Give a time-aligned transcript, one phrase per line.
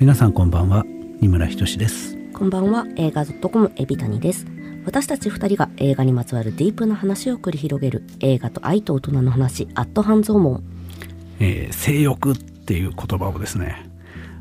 [0.00, 0.84] 皆さんこんばんは。
[1.20, 2.18] 二村ひとしです。
[2.32, 2.84] こんばんは。
[2.96, 4.46] 映画 .com エビタニです。
[4.84, 10.64] 私たち二人が映画にまつわるディープな話を繰り広げる映画と愛と大人の話アット半蔵門、
[11.38, 13.88] えー、性欲っていう言葉をですね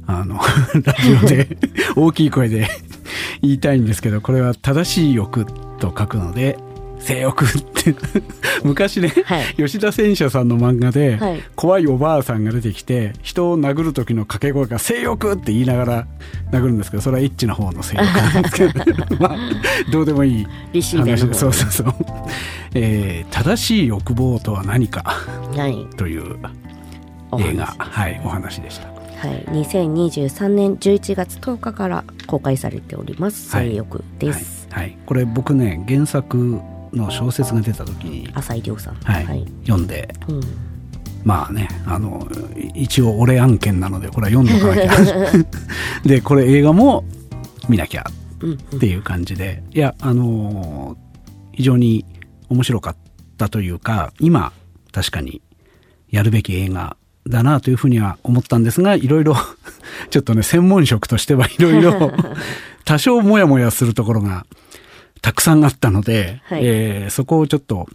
[0.07, 0.39] あの
[0.83, 1.57] ラジオで
[1.95, 2.67] 大きい声で
[3.43, 5.45] 言いたいんですけどこれは正しい欲
[5.77, 6.57] と書くので
[7.01, 7.95] 性欲って。
[8.63, 16.07] 昔ね、はい、吉田戦車さんの漫画で、はい、怖いおばあさんが出てきて人を殴る時の掛け声が「性欲!」って言いながら
[16.51, 18.83] 殴るんですけどそれはエッチな方の性欲なんですけど、
[19.19, 19.37] まあ
[19.91, 20.97] どうでもいい話。
[21.27, 21.95] でそうそうそう、
[22.75, 25.03] えー、正しい欲望とは何か？
[25.97, 26.35] という
[27.39, 28.87] 映画、はい、お話でした。
[28.87, 33.49] はい、2023年11月10日から公開されております。
[33.49, 36.59] 性欲です、はい、はい、これ僕ね原作
[36.93, 40.41] の小説が出た時に浅井亮さん、はい、はい、読んで、うん、
[41.23, 42.27] まあねあの
[42.75, 45.45] 一応俺案件なのでこれは読んでおかなきゃ。
[46.05, 47.03] でこれ映画も
[47.69, 48.05] 見なきゃ
[48.75, 50.97] っていう感じで、いやあの
[51.51, 52.05] 非常に
[52.49, 52.95] 面白かっ
[53.37, 54.51] たというか今
[54.91, 55.41] 確かに
[56.09, 59.35] やるべき映画だなというふうには思ったんですがいろいろ
[60.09, 62.11] ちょっとね専門職としてはいろいろ
[62.83, 64.45] 多少モヤモヤするところが
[65.21, 67.87] たくさんあったので、はい、えー、そこをちょっと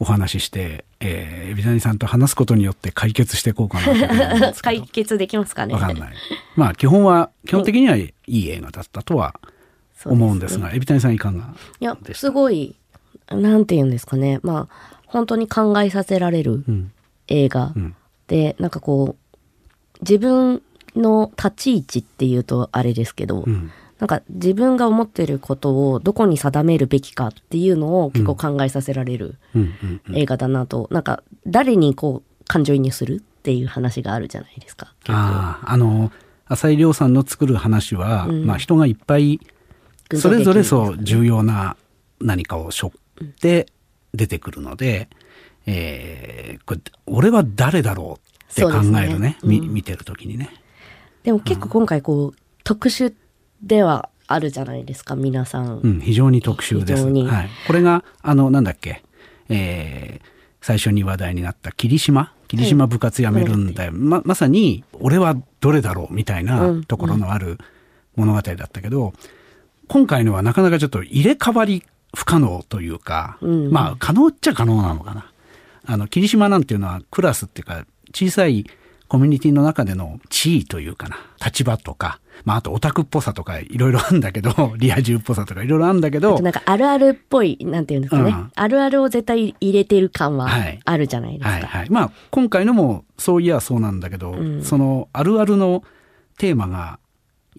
[0.00, 5.74] お話しして、えー、エビザニさんと話すことによって解決していこうかなと 解決できますかね。
[5.74, 6.12] わかんない。
[6.56, 9.34] まあ基本は、基本的にはいい映画だったとは
[10.04, 12.76] 思うんですが、はい、エビタニさんいかがいや、すごい、
[13.30, 14.38] なんて言うんですかね。
[14.42, 16.64] まあ、本当に考えさせられる
[17.26, 17.96] 映画、うんうん、
[18.28, 20.62] で、なんかこう、自分
[20.94, 29.36] の立ち位置っていうとあれですけど、うんなんか自分が思ってることをどこに定めるべきかっていうのを結構考えさせられる
[30.14, 34.94] 映画だなと、なんか誰にこう感情移入するっていう話があるじゃないですか。
[35.08, 36.12] ああの
[36.46, 39.40] 浅井亮さんの作る話は、うん、まあ人がいっぱい
[40.14, 41.76] それぞれそう重要な
[42.20, 42.92] 何かを背負
[43.24, 43.66] って
[44.14, 45.08] 出てくるので、
[45.66, 49.38] うん、えー、これ俺は誰だろうって考えるね、ね。
[49.42, 50.50] うん、見てる時にね。
[51.22, 52.34] でも結構今回こう、
[52.64, 53.12] 特殊
[53.62, 59.02] ではあるじゃないですか皆さん、うん、非常に特殊です、はい、これがあのなんだっけ、
[59.48, 60.26] えー、
[60.60, 62.32] 最初に話題になった霧島？
[62.48, 67.58] 霧島部活やめるんだよ、はい、ままさに俺はどれだろうみたいなところのある
[68.16, 69.14] 物語だったけど、うんうん、
[69.86, 75.30] 今回のはなかなかちょっと入れ替わり不可能というか、うんうん、まあ可能っちゃ可能なのかな。
[75.84, 78.66] あの霧島なんていうのはクラスっていうか小さい
[79.08, 81.18] コミュニティの中での地位というかな。
[81.44, 86.38] 立場とかまあ、あとオタクっぽさとかいろいろあるんだけど、リア充っぽさとかいろいろあるんだけど。
[86.40, 90.48] なんかあるあるっぽい、なんていうんですかね、うん、あるあるを絶対入れてる感は
[90.84, 91.50] あるじゃないですか。
[91.50, 95.82] はい、はい、はい、まあ、今回のもそういやそうなんだけど、うん、そのあるあるの
[96.38, 96.98] テーマが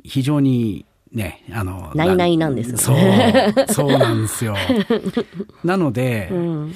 [0.04, 3.54] 非常にね、あの、ないないなんですよね。
[3.68, 4.56] そう、そうなんですよ。
[5.64, 6.74] なので、うん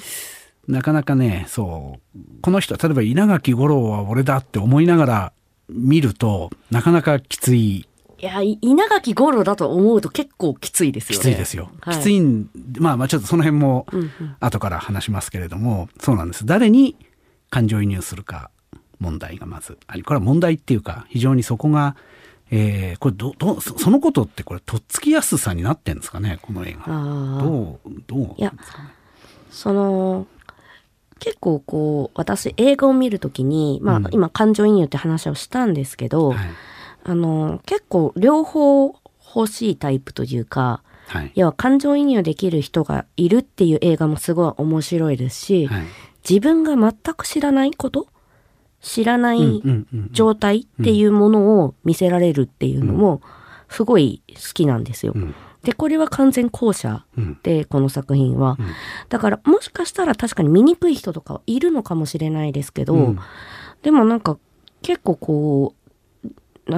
[0.66, 5.32] なかなかね、そう、この人、例えば稲垣吾郎は俺だって思いながら
[5.68, 7.86] 見ると、なかなかきつい
[8.18, 11.20] いや、稲垣吾郎だと思うと結構きついですよね。
[11.20, 11.70] きついですよ。
[11.80, 12.48] はい、きついん、
[12.78, 13.86] まあまあちょっとその辺も
[14.40, 16.46] 後から話しますけれども、うんうん、そうなんです。
[16.46, 16.96] 誰に
[17.50, 18.50] 感情移入するか
[19.00, 21.96] 問題がまずあり、これは問題っていうか、非常にそこが、
[22.50, 27.42] えー、これど、ど、そのことってこれ、とっつきやすさになってんですかね、この映画。
[27.42, 28.88] どう、どうなんですかね。
[29.50, 30.26] その、
[31.18, 36.38] 結構こう、私映画を見るときに、まあ、うん、今感情移入って話をしたんですけど、はい
[37.04, 38.94] あの、結構両方
[39.34, 45.84] 欲しいタイプというか、はい、要は感情移入できる人がいるっていう映画もすごい面白いですし、はい、
[46.28, 48.08] 自分が全く知らないこと
[48.80, 49.62] 知らない
[50.12, 53.22] 状態っていうものを見せられるっていうのも
[53.68, 55.12] すごい好きなんですよ。
[55.14, 57.04] うん、で、これは完全後者
[57.42, 58.56] で、この作品は。
[58.58, 58.66] うん、
[59.08, 63.18] だからもしかしたら確かに醜い人とかいるのかもしれないですけど、うん、
[63.82, 64.38] でもなんか
[64.82, 65.83] 結構こう、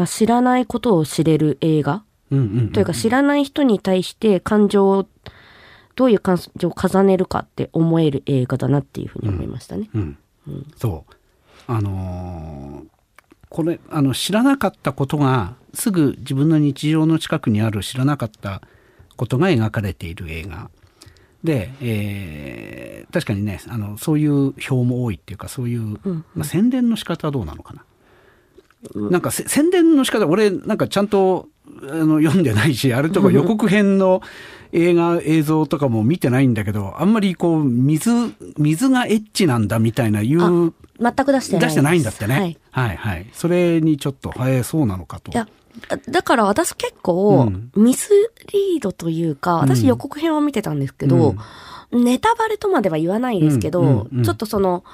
[0.06, 5.06] 知らないことを知れる映画、というか知らない人に対して感情を
[5.94, 9.88] どういう感情を重ねるかって思える映画だなっていうふうに思いましたね。
[9.94, 10.19] うん。
[10.47, 11.15] うん、そう。
[11.67, 12.87] あのー、
[13.49, 18.61] これあの知らなかったことがすぐ自分の日常の近くにある知らなかった
[19.17, 20.71] ことが描かれている映画。
[21.43, 27.85] で、えー、確かにねあのそういう表も多いっていうかそういう、うんうん、まあ、宣伝の仕方はどうなのかな
[28.94, 34.23] なんか宣伝の仕方俺なんかちゃんとの読んでないし、あれとか 予告編の
[34.73, 38.11] 映画、映像とかも見てないんだけど、あんまりこう、水、
[38.58, 40.75] 水がエッチなんだみたいな言う。
[41.00, 41.61] 全く出してない。
[41.69, 42.34] 出してないんだってね。
[42.34, 43.26] はい、はい、はい。
[43.32, 45.32] それにちょっと、はい、そうなのかと。
[45.32, 45.46] いや、
[46.08, 48.11] だから私結構、ミス
[48.52, 51.37] リードというか、私予告編を見てたんですけど、
[51.90, 54.84] うん、ネタバレとまでは言わないですけど、うんうんうん、ちょっとその、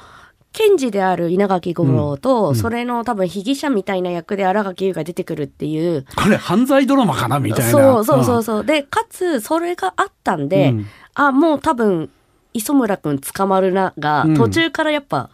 [0.53, 6.05] 検事である稲垣吾郎と、うん、それの多分被疑者みたいな役で新垣結が出てくるっていう。
[6.17, 7.71] これ犯罪ドラマかなみたいな。
[7.71, 8.65] そうそうそうそう。
[8.65, 12.11] で、かつ、それがあったんで、うん、あ、もう多分、
[12.55, 15.31] 磯村くん捕まるなが、途中からやっぱ、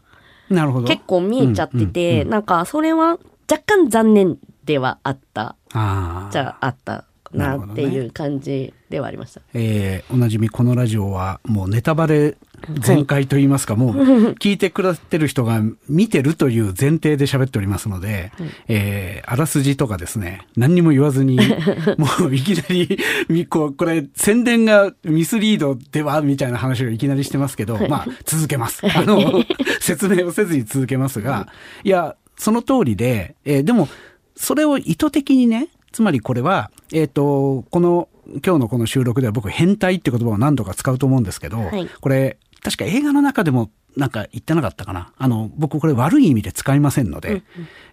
[0.50, 0.86] なるほど。
[0.86, 3.18] 結構見えちゃってて、なんかそれは
[3.50, 5.56] 若干残念ではあった。
[5.72, 9.40] あじゃああったなっていう感じではありました。
[9.40, 12.36] ね、えー、おなじみこのラジオはもうネタバレ
[12.80, 13.94] 全開と言いますか、はい、もう
[14.40, 21.38] 聞いてくださってる人が見てるという前提で喋っておりますので、はい、えー、あらすじとかですね、何にも言わずに、
[21.98, 28.82] もういきなり、こう、これ宣伝がミスリードではみたいな話をいきなりしてますけど、はい、まあ続けます。
[28.86, 29.44] あの、
[29.80, 31.48] 説明をせずに続けますが、
[31.84, 31.88] い。
[31.88, 33.88] や、その通りで、えー、でも、
[34.36, 38.08] それを意図的にね、つまりこれは、えっ、ー、と、この、
[38.44, 45.12] 今日のこの収録では僕変態って言葉を何度か使うと思うんですけど、はい、これ確か映画の中でもなんか言ってなかったかな。
[45.18, 47.42] あの、僕これ悪い意味で使いませんので、うんうん、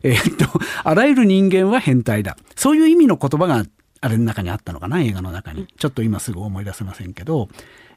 [0.03, 2.37] えー、っと、あらゆる人間は変態だ。
[2.55, 3.65] そういう意味の言葉が
[4.01, 5.67] あれの中にあったのかな、映画の中に。
[5.79, 7.49] ちょっと今すぐ思い出せませんけど、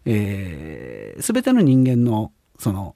[0.07, 2.95] えー、全ての人間の、その、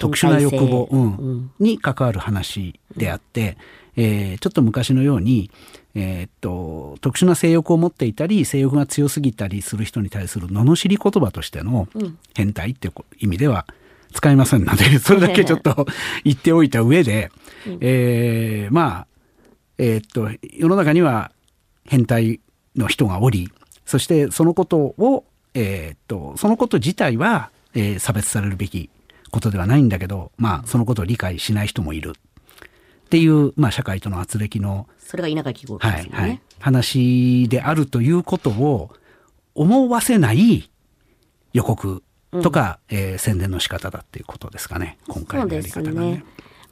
[0.00, 3.58] 特殊な欲望、うん、に関わる話であって、
[3.96, 5.50] えー、ちょっと昔のように、
[6.00, 11.88] えー、っと特殊な性欲を持っていたり性欲が強すぎたりする人に対する罵り言葉としての
[12.36, 13.66] 変態っていう意味では
[14.12, 15.86] 使いませんので、 それだけちょっと
[16.22, 17.32] 言っておいた上で、
[17.80, 19.06] えー、まあ、
[19.76, 21.32] えー、っと世の中には
[21.84, 22.40] 変態
[22.76, 23.50] の人がおり
[23.84, 25.24] そしてそのことを、
[25.54, 28.88] えー、っとそのこと自体は、えー、差別されるべき
[29.32, 32.14] ことではないんだけど、まあ、そのことを理解しない人もいる。
[33.08, 38.90] っていう、まあ、社会との圧力の、それが稲垣吾郎ですね、はいはい、話であるということを
[39.54, 40.70] 思わせない
[41.54, 42.02] 予告
[42.42, 46.10] とか、うん、えー、宣伝の仕方だっていうことですかね、今回のやり方がね。
[46.12, 46.24] ね。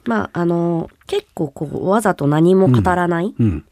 [0.05, 3.33] まあ、あの、結構こう、わざと何も語らない。
[3.37, 3.65] うんうん、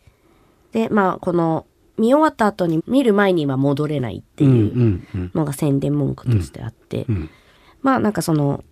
[0.72, 1.68] で、まあ、この、
[2.00, 5.04] 見終わった後に見る前には戻れないっていう
[5.36, 7.06] のが宣伝文句としてあって、
[7.82, 8.66] まあなんかその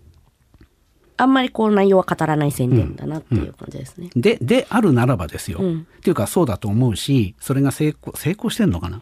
[1.23, 4.05] あんまりこう内容は語らない宣伝だなっていう感じですね。
[4.05, 5.59] うんうん、で、であるならばですよ。
[5.59, 9.01] うん、っていうかそうだと思うし、それが成功、成功してんのかな？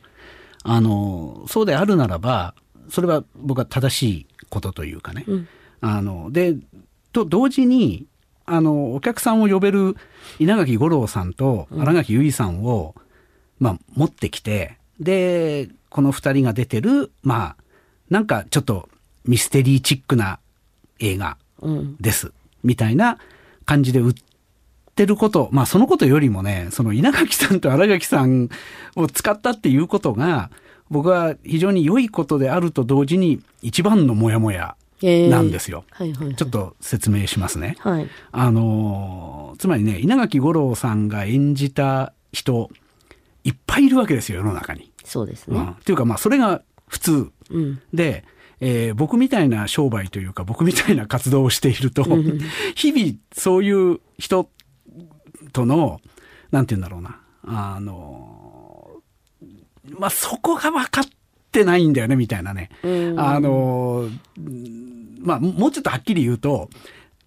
[0.63, 2.53] あの、そうであるならば、
[2.89, 5.25] それは僕は正しいことというかね。
[5.27, 5.47] うん、
[5.81, 6.56] あの、で、
[7.12, 8.06] と同時に、
[8.45, 9.95] あの、お客さんを呼べる
[10.39, 12.95] 稲垣吾郎さんと新垣結衣さんを、
[13.59, 17.56] まあ、持ってきて、で、この二人が出てる、まあ、
[18.09, 18.89] なんかちょっと
[19.25, 20.39] ミステリーチックな
[21.00, 21.38] 映画
[21.99, 23.17] です、うん、みたいな
[23.65, 24.13] 感じで売っ
[24.95, 28.49] てること、まあそのことよりもね、その稲垣さんと新垣さん
[28.95, 30.51] を使ったっていうことが、
[30.89, 36.35] 僕は非常に良いことであると同時に一番のモヤモヤなんですよ、はいはいはい。
[36.35, 37.75] ちょっと説明しますね。
[37.79, 42.69] はい、あの、つまりね、稲垣吾郎さんが演じた人、
[43.43, 44.91] いっぱいいるわけですよ、世の中に。
[45.03, 45.57] そうですね。
[45.57, 48.25] うん、っていうか、まあ、それが普通、うん、で、
[48.61, 52.03] えー、僕みたいな商売というか僕みたいな活動をしていると、
[52.75, 54.49] 日々そういう人
[55.51, 55.99] との、
[56.51, 59.01] なんて言うんだろうな、あの、
[59.97, 61.03] まあ、そこが分かっ
[61.51, 62.69] てないんだよね、みたいなね。
[63.18, 64.07] あの、
[65.19, 66.69] まあ、もうちょっとはっきり言うと、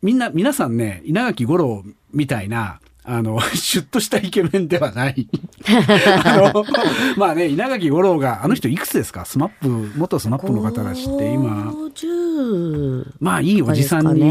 [0.03, 5.29] みんな、皆さんね、稲垣吾郎みたいな、あの、 シュッとしたイケメンではない。
[6.25, 6.65] あの、
[7.17, 9.27] まあね、稲垣吾郎が、あの人いくつですか？
[9.27, 9.69] SMAP、
[9.99, 11.73] 元 SMAP の方らしって今、
[13.21, 14.23] まあいいおじさんに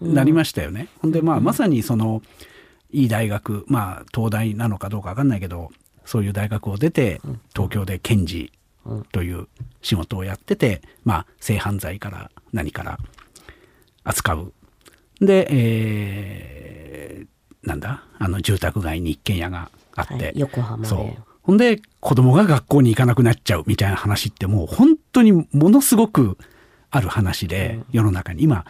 [0.00, 0.80] なりましたよね。
[0.80, 2.22] ねうん、ほんで、まあまさにその、
[2.90, 5.70] いい大学、まあ東大なのかどうかわかんないけど、
[6.06, 7.20] そういう大学を出て、
[7.54, 8.52] 東京で検事
[9.12, 9.48] という
[9.82, 12.98] 仕事をやってて、まあ性犯罪から何から
[14.04, 14.52] 扱う。
[15.20, 17.33] で、えー、
[17.64, 18.04] なんだ？
[18.18, 21.22] あの住宅街に一軒家があって、はい、横浜そう。
[21.42, 26.38] ほんで子供が学校に行かなくなっちゃうみたいな話ってもう本当にものすごく
[26.90, 28.42] ある話で、うん、世の中に。
[28.42, 28.64] 今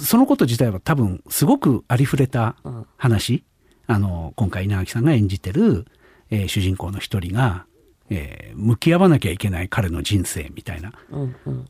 [0.00, 2.56] そのこと自体は多分すごくありふれた
[2.96, 3.44] 話、
[3.88, 5.86] うん、あの今回稲垣さんが演じてる、
[6.30, 7.64] えー、主人公の一人が、
[8.10, 10.92] えー、向き合わなきゃいけない彼の人生みたいな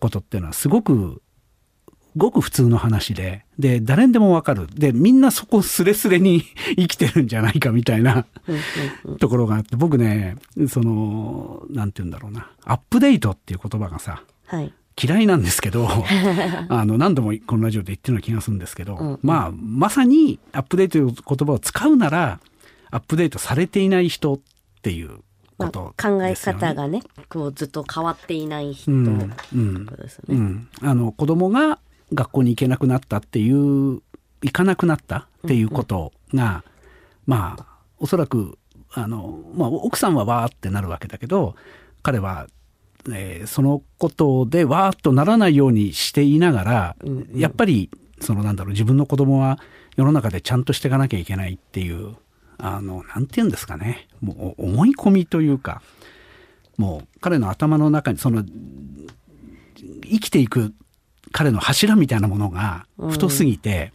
[0.00, 1.20] ことっていうのはすごく
[2.16, 4.66] ごく普通の話で、で、誰にでもわかる。
[4.72, 6.42] で、みんなそこスレスレに
[6.76, 8.26] 生きてるんじゃないかみたいな
[9.18, 10.36] ところがあって、僕ね、
[10.68, 15.88] その、なんて言うんだろうな、アップデートっていう言葉がさ、はい、嫌いなんですけど、
[16.68, 22.40] あの、何度もこのラジオで言ってるような気がするんですけど、うんうん、まあ、まさにアップデートという言葉を使うなら、
[22.90, 24.40] アップデートされていない人っ
[24.82, 25.18] ていう
[25.58, 30.36] こと、ねまあ、考え方がね、こうずっと変わっていない人、うん、うん、ですね。
[30.36, 30.68] うん。
[30.80, 31.80] あの、子供が
[32.14, 34.02] 学校に行けなくなったっていう、
[34.42, 36.62] 行かなくなったっていうことが、うんうん、
[37.26, 37.66] まあ、
[37.98, 38.58] おそらく、
[38.92, 41.56] あの、まあ、奥さんはわーってなるわけだけど、
[42.02, 42.46] 彼は
[43.12, 47.90] えー、そのことでわーっとならないようにしていながら、うんうん、やっぱり
[48.20, 49.58] そのなんだろう自分の子供は
[49.96, 52.16] 世の中でちゃんとしていかなきゃいけないっていう
[52.58, 54.08] あのなんて言うんですかね。
[54.20, 55.82] もう思い込みというか
[56.78, 58.44] もう彼の頭の中にその
[60.02, 60.72] 生きていく
[61.34, 63.92] 彼の柱みたいなものが太すぎて、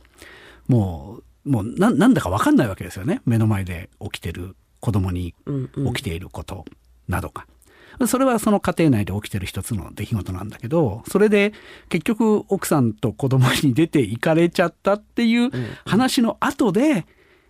[0.67, 3.21] うん、もうもうななんだか分かんないわけですよね。
[3.25, 5.33] 目の前で起きてる子供に
[5.93, 6.65] 起きていること
[7.07, 7.45] などか。
[7.47, 7.59] うんうん
[8.07, 11.51] それはその家庭内で起きてる一つの出来事なんだけど、それで
[11.89, 15.51] 結局奥さんと子供に出て行かれちゃったっていう
[15.85, 17.05] 話の後で、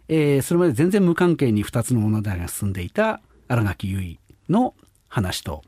[0.07, 4.17] えー、それまで全然無関係に2つの物語が進んでいた新垣結衣
[4.49, 4.73] の
[5.07, 5.61] 話と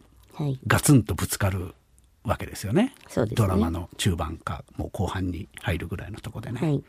[0.65, 1.75] ガツンとぶつかる
[2.23, 2.93] わけですよね。
[3.15, 6.59] はい、ドラマの中盤かもう後半に入るぐらいのとこでね。
[6.61, 6.83] はい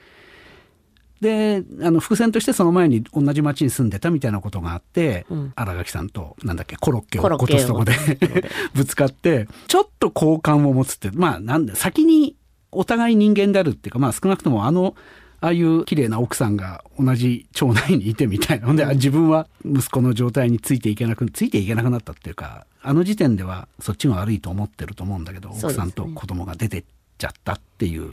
[1.23, 7.93] であの伏線としてその前に同じ町に住んでたみたいなことがあって、うん、新垣さんとなんだっけコロッケを落とすとこで
[8.75, 12.35] ぶつかってちょっと好感を持つってまあなんで先に
[12.73, 14.97] お互い人間であるっていうかまあ少なくともあの
[15.43, 18.69] ああいう綺麗な奥さんが同じ町内にいてみたいな。
[18.69, 26.85] ので、うん、自分は息子の状態についていけなくついていけなくなったっていうかあの時点ではそっちが悪いと思ってると思うんだけど、奥さんと子供が出てっ
[27.19, 28.13] ちゃったっていう。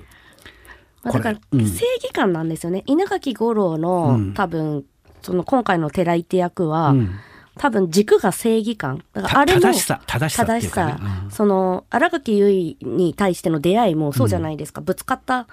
[1.03, 2.83] まあ、だから、正義感なんですよね。
[2.85, 4.85] 稲垣吾郎の、うん、多分、
[5.21, 7.11] その今回の寺井って役は、うん、
[7.57, 9.03] 多分軸が正義感。
[9.13, 10.99] だからあれも正しさ、正しさ、正しさ、
[11.31, 14.81] その、荒垣結衣に対しての出会いもそうじゃないですか。
[14.81, 15.47] ぶつかった、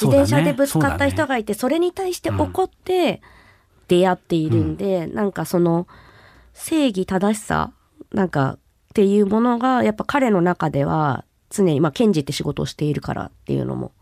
[0.00, 3.20] 自転車でぶつかった人がいて、そ、ね,、れに対して怒って
[3.88, 5.86] 出会っているんで、なんかその、
[6.54, 7.72] 正義正しさ、
[8.12, 13.92] なんか、っていうものが、やっぱ彼の中では、常に、まあ、検事って仕事をしているからっていうのも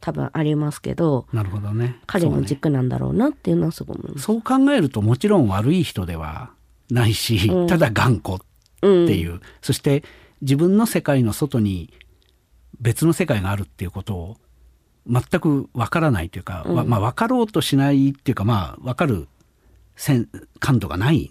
[0.00, 1.98] 多分ありますけどなるほどね。
[2.06, 6.50] 彼の軸なんだろうなっていうのはすごいそう考えるともちろん悪い人では
[6.90, 8.38] ないし、うん、ただ頑固っ
[8.80, 10.04] ていう、うん、そして
[10.42, 11.92] 自分の世界の外に
[12.80, 14.36] 別の世界があるっていうことを
[15.06, 19.28] 全くわからないというか、うん、まあ分かろうとしないっていうかまあ分かる
[20.60, 21.30] 感度がない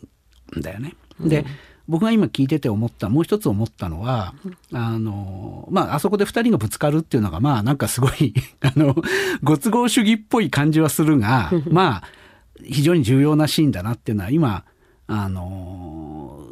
[0.57, 0.95] んだよね。
[1.19, 1.45] で、
[1.87, 4.33] 僕が今聞いてて思ったもう一つ思ったのは、
[4.71, 8.95] あのまああそこで2人がぶつかるっていうのがまあなんかすごい あの
[9.41, 12.03] ご都合主義っぽい感じはするがまあ
[12.63, 14.63] 非常に重要なシーンだなっていうのは今
[15.07, 16.47] あの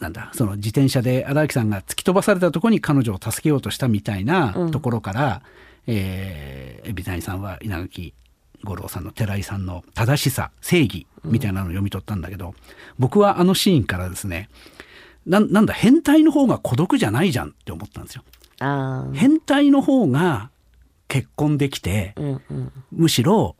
[0.00, 5.40] なんだその自転車で荒木さんが突き飛ばされたところに彼女を助けようとしたみたいなところから、うん、
[5.86, 8.14] えー、海老谷さんは稲垣
[8.62, 12.54] 五郎さんの寺井さんの正しさ正義みたいなのを読み取ったんだけど、うん、
[12.98, 14.48] 僕はあのシーンからですね
[15.26, 18.24] ななんだ変態の方が孤独じゃないじゃんって思ったんですよ。
[19.14, 20.50] 変態の方が
[21.08, 23.56] 結婚できて、うんうん、むしろ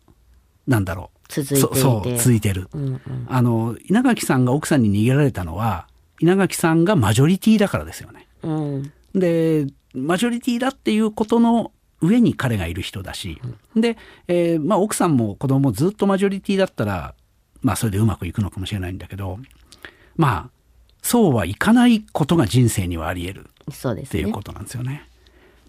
[0.67, 1.19] なんだろう。
[1.29, 5.89] 続いてそう続いてる、うんうん、あの稲垣さんが奥さんに逃げられたのは
[6.21, 8.29] 稲垣さんがマジョリティだからですよね。
[8.43, 11.73] うん、でマジョリティだっていうことの
[12.07, 13.41] 上に彼がいる人だし、
[13.75, 13.97] うん、で、
[14.29, 17.15] えーまあ、奥さんも子供もずっとマジョリティだったら、
[17.63, 19.39] まあ、それでうまくいくのかもしれないんだけど
[20.17, 20.51] まあ
[21.03, 23.51] そうはいかないことが人生にはあり得る。
[23.67, 25.09] っていうことなんですよね。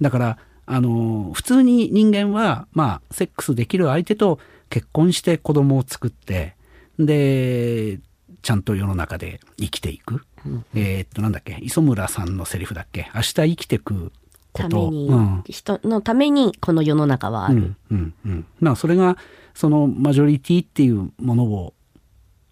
[0.02, 4.40] だからあの普通に人間は、まあ、セックスできる相手と
[4.70, 6.56] 結婚して子供を作って
[7.00, 8.00] で
[8.42, 11.58] ちゃんと世の中で生きていく、うん、えー、っとなんだっけ？
[11.62, 13.10] 磯村さんのセリフだっけ？
[13.16, 14.12] 明日生きてく
[14.56, 17.76] ために、うん、人のためにこの世の中はある。
[17.92, 19.18] うんうんうん、それが
[19.54, 21.74] そのマジョリティっていうものを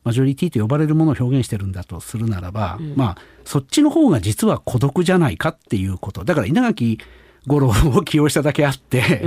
[0.03, 6.23] マジョリティと呼ばれるものを表現してるんだとするならば、うん、まあそっちの方が実は孤独じゃないかっていうこと。
[6.23, 6.99] だから稲垣
[7.47, 9.21] 五郎を起用しただけあって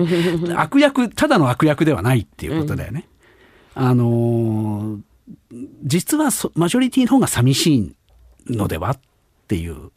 [0.54, 3.08] 悪役ただの悪役ではないっていうことだよね。
[3.76, 4.98] うん、あの
[5.82, 7.94] 実はマジョリティの方が寂しい
[8.48, 8.98] のではっ
[9.48, 9.90] ていう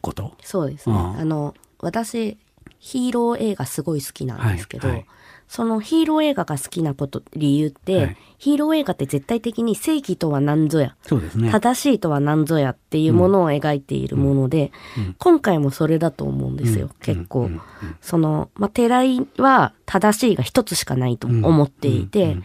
[0.00, 0.34] こと？
[0.42, 2.38] そうですね、うん、あの私
[2.78, 5.06] ヒーロー映画すごい好きなんですけど、はいはい、
[5.48, 8.16] そのヒーロー映画が好きなこと理由って、はい。
[8.38, 10.94] ヒーロー映画って絶対的に正義とは何ぞや
[11.34, 11.50] ね。
[11.50, 14.70] 正しいとは何ぞやっていうものを描いているもので、
[15.18, 17.60] 今回もそれだと思うんですよ、うん結構、うんうん。
[18.00, 22.36] その、まあ、寺井は正しいが一つしかないと思っていて、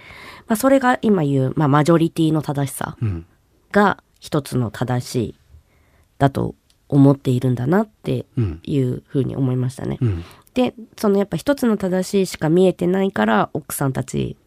[0.47, 3.25] まあ、それが今言う、まあ、マジョリティの正しさうん。
[3.71, 5.35] が一つの正しい
[6.17, 6.55] だと
[6.89, 9.97] 思っているんだなってうんいうふうに思いましたね。
[10.01, 10.23] うん。
[10.53, 14.37] でそのやっぱ一つの正しいしか見えてないから奥さんたち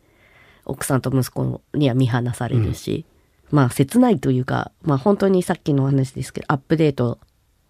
[0.64, 3.04] 奥さんと息子には見放されるし、
[3.50, 7.18] まあ切ないというかまあ本当にさっきの話ですけどアップデート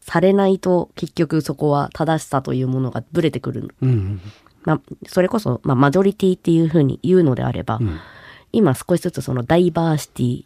[0.01, 4.21] されないと結局そこは正しさというものがブレてくる、うん
[4.65, 8.01] まあ、それこそ、まあ、マジョリティっていうふうに言うのであれば、ん。
[8.53, 10.45] 今少しずつそのダイバーシティ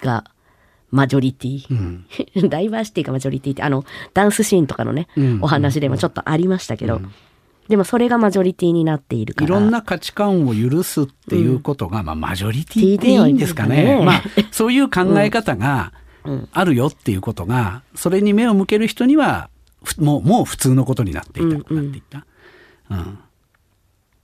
[0.00, 0.24] が
[0.94, 2.48] マジョリティ、うん。
[2.48, 3.84] ダイバーシティがマジョリティってあの
[4.14, 5.38] ダンスシーンとかのね、うん。
[5.42, 7.00] お話でもちょっとありましたけど、
[7.68, 9.46] でもそれがマジョリティになっているから。
[9.46, 13.76] いろんな価値観を許すっていうことが、まあ、マジョリティっていいんですかね。
[13.76, 15.92] ティではいいんまあ、そういう考え方が
[16.52, 19.48] あるよっていうことが、それに目を向ける人には、
[19.82, 22.26] ふもう、もう普通のことになっていた、なっていった？
[22.90, 23.18] うん。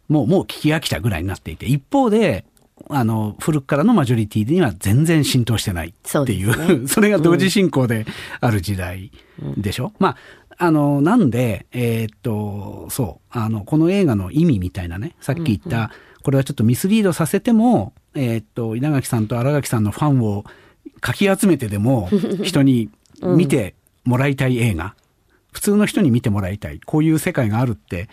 [0.08, 2.44] もう、もう聞き飽きたぐらいになっていて、一方で、
[2.90, 8.06] あの、古くからのマジョリティには全然浸透してないっていう、そうです それが同時進行で
[8.40, 9.12] ある時代
[9.56, 10.16] でしょ、まあ、
[10.58, 15.90] あの、なんで、えーっと、そう、あの、この映画の意味みたいなね、さっき言った、
[16.22, 20.44] これはちょっとミスリードさせても、えーっと、稲垣さんと新垣さんのファンを
[21.00, 22.10] かき集めてでも、
[22.42, 22.90] 人に
[23.22, 24.94] 見てもらいたい映画、
[25.52, 28.08] 普通の人に見てもらいたい、こういう世界があるって、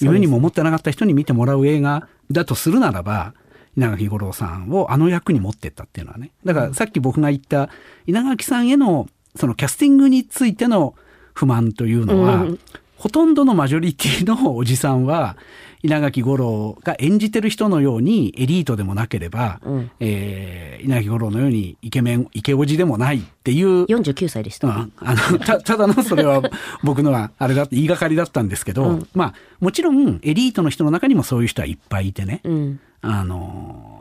[0.00, 3.34] 夢にも思ってなかった人に見てもらう映画だとするならば、
[3.76, 6.30] 稲垣吾郎さんをあの役に持ってったっていうのはね。
[6.44, 7.70] だからさっき僕が言った
[8.06, 10.94] 稲垣さんへのそのキャスティングについての
[11.34, 12.58] 不満というのは、うん。
[12.96, 15.36] ほとんどのマジョリティのおじさんは
[15.82, 19.90] 稲垣吾郎が演じてる人のようにエリートでもなければ、うん。
[19.98, 26.42] えー稲垣吾郎のようにイケメンイケオジでもないっていう49歳でした、うん、あのたただのそれは
[26.82, 29.08] 僕のはあれだって言いがかりだったんですけど、うん。
[29.14, 33.92] まあもちろんエリートの人の中にもそういう人はいっぱいいてね、うんあのー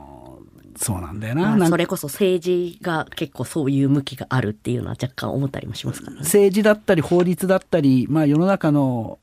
[0.77, 6.19] そうなんだよな,、それこそ政治が結構そういう向きがあるっていうのは若干思ったりもしますからね。
[6.21, 9.19] 政治だったり法律だったり、まあ、世の中の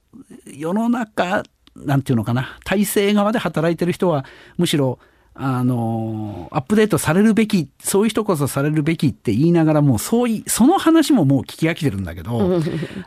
[0.47, 1.43] 世の中
[1.75, 2.59] なんていうのかな。
[2.65, 4.25] 体制側で働いてる人は
[4.57, 5.01] むしろ
[5.35, 12.61] あのアップデートされるべきそういう人こそされるべきって言いながらもうそういその話ももう聞き飽きてるんだけど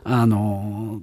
[0.04, 1.02] あの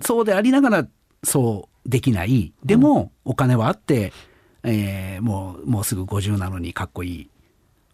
[0.00, 0.88] そうでありながら
[1.22, 2.52] そうできない。
[2.64, 4.12] でもお金はあって、
[4.64, 7.30] えーもうもうすぐ50なのにかっこいい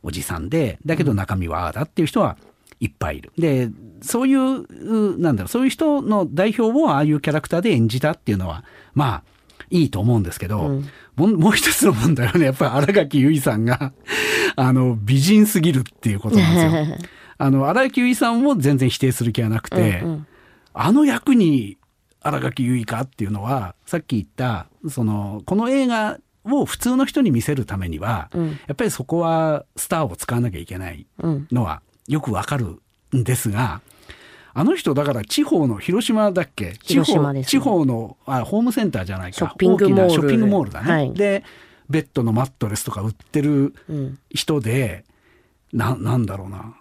[0.03, 2.37] おじさんでだけど中身はああだっていう人は
[2.81, 3.33] いっぱいいる。
[3.39, 9.23] でそういううなんだろうそういう人の代表をああいうキャラクターで演じたっていうのはまあ
[9.71, 13.93] いいと思うんですけど、うんもうもう一つの問題はねやっぱり新垣結衣さんが
[14.55, 17.09] あの美人すぎるっていうことなんですよ。
[17.39, 20.27] あの新垣結衣さんも全然否定する気はなくて、うんうん
[20.81, 21.77] あの役に
[22.21, 26.19] 新垣結衣かっていうのはさっき言ったそのこの映画
[26.53, 28.49] を普通の人に見せるためには、うん。
[28.51, 31.49] やっぱりそこはスターを使わなきゃいけないうん。
[31.53, 32.81] のはよくわかる
[33.17, 33.81] んですが
[34.55, 36.73] あの人だから地方の広島だっけ？
[36.79, 39.37] 地方ね地方のあホームセンターじゃないか。
[39.37, 41.13] ショッピングモール大きなショッピングモールだね、はい。
[41.15, 41.45] で
[41.89, 44.19] ベッドのマットレスとか売ってるうん。
[44.31, 45.05] 人で
[45.73, 46.75] ななんだろうな。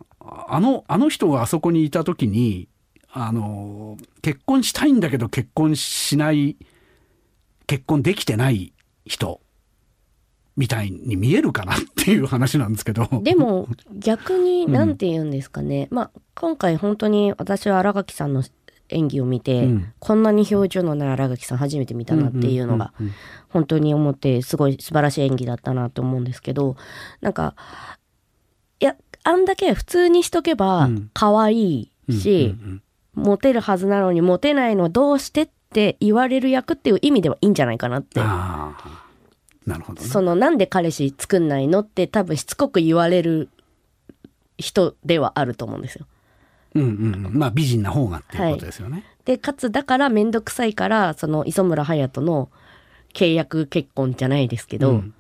[0.50, 2.68] あのあの人があそこにいた時に
[3.12, 6.58] あの結婚したいんだけど結婚しない
[7.66, 8.74] 結婚できてない
[9.06, 9.40] 人
[10.58, 13.08] みたいに見えるかなっていう話なんですけど。
[13.24, 18.44] でも逆に何て言うんですかね、まあ今回本当に私は新垣さんの
[18.90, 19.94] 演技を見て、うん。
[20.00, 23.14] こんなに表情のない新垣さん初めて見たなっていうのがうんうん
[23.50, 26.76] 本当に思ってすごい素晴らしい演技だったなと思うんですけど
[27.22, 27.56] なんか
[28.80, 31.10] いやあんだけ普通にしとけばうん。
[31.14, 32.82] 可愛いし、うんうん
[33.18, 38.20] モテるはずなのにモテないのどうしてって言われる役っていう意味ではいいんじゃないかなって
[39.68, 40.08] なるほどね。
[40.08, 43.50] そのなんで彼氏作んないのって多分しつこく言われる
[44.58, 46.08] 人ではあると思うんですよ。
[46.74, 49.04] うんうんうん、まあ美人な方がっていうことですよね。
[49.26, 52.50] でかつだから面倒くさいからその磯村勇斗の
[53.14, 55.14] 契約結婚じゃないですけど、うん。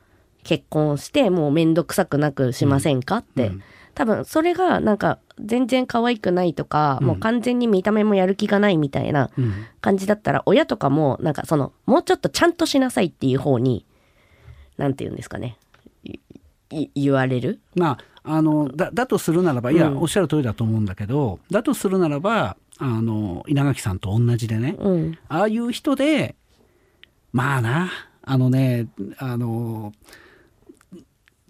[0.44, 3.64] 結婚してもう面倒くさくなくしませんかって、うん
[3.98, 9.66] 多分それがなんか全然可愛くないとか、もう完全に見た目もやる気がないみたいなうん。
[9.82, 13.88] 感じだったら親とかもなんかそのもうちょっとちゃんとしなさいっていう方に
[14.78, 15.58] なんて言うんですかね。
[16.96, 17.60] 言われる？
[17.76, 19.98] まあ、あのだだとするならばいや、うん。
[20.00, 25.18] おっしゃる通りだと思うんだけどだとするならばあの稲垣さんと同じでね、うん。
[25.30, 26.36] ああいう人で
[27.32, 27.92] まあな
[28.30, 28.88] あのね、
[29.20, 29.94] あの、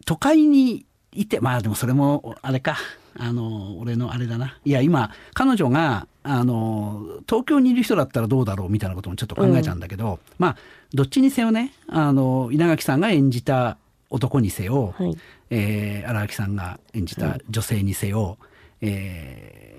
[0.05, 2.77] 都会にいて、まあでもそれも、あれか、
[3.17, 4.59] あの、俺のあれだな。
[4.63, 10.57] いや、今、彼女が、あの、東京にいる人だったらどうだろうみたいなこともちょっと考えちゃうんだけど、うん、まあ、
[10.93, 13.77] どっちにせよね、あの、稲垣さんが演じた
[14.09, 15.17] 男にせよ、はい、
[15.49, 18.37] えー、荒垣さんが演じた女性にせよ、
[18.81, 19.77] え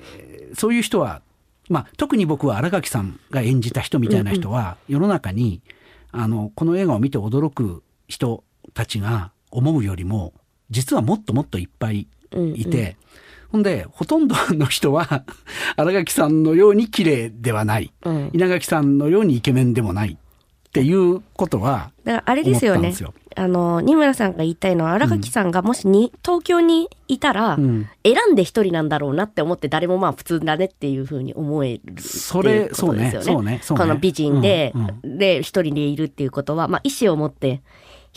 [0.52, 1.22] ー、そういう人は、
[1.68, 5.60] まあ、特に僕は荒垣さんが演じた人みたいな人は、世の中に、
[6.12, 8.44] あの、この映画を見て驚く人
[8.74, 10.32] たちが思うよりも、
[10.70, 12.44] 実はもっともっといっぱいいて、うん。
[12.54, 12.94] うん、
[13.52, 15.24] ほんで、ほとんどの人は、
[15.76, 20.18] 荒垣さんのように綺麗ではない、うん、稲垣さんのようにイケメンでもない
[20.68, 22.94] っていうことは、だからあれですよね。
[23.36, 27.86] あの、二村さんが言いたいのは、荒垣さんがもしに、東京にいたら、選
[28.32, 33.16] んで一人なんだろうなって思って、誰もまあ普通だねっていうふうに思えるそれ、そうね。
[33.22, 33.60] そうね。
[33.66, 37.62] この美人で、うんうん、で、一人でいるっていうことは、まあ意思を持って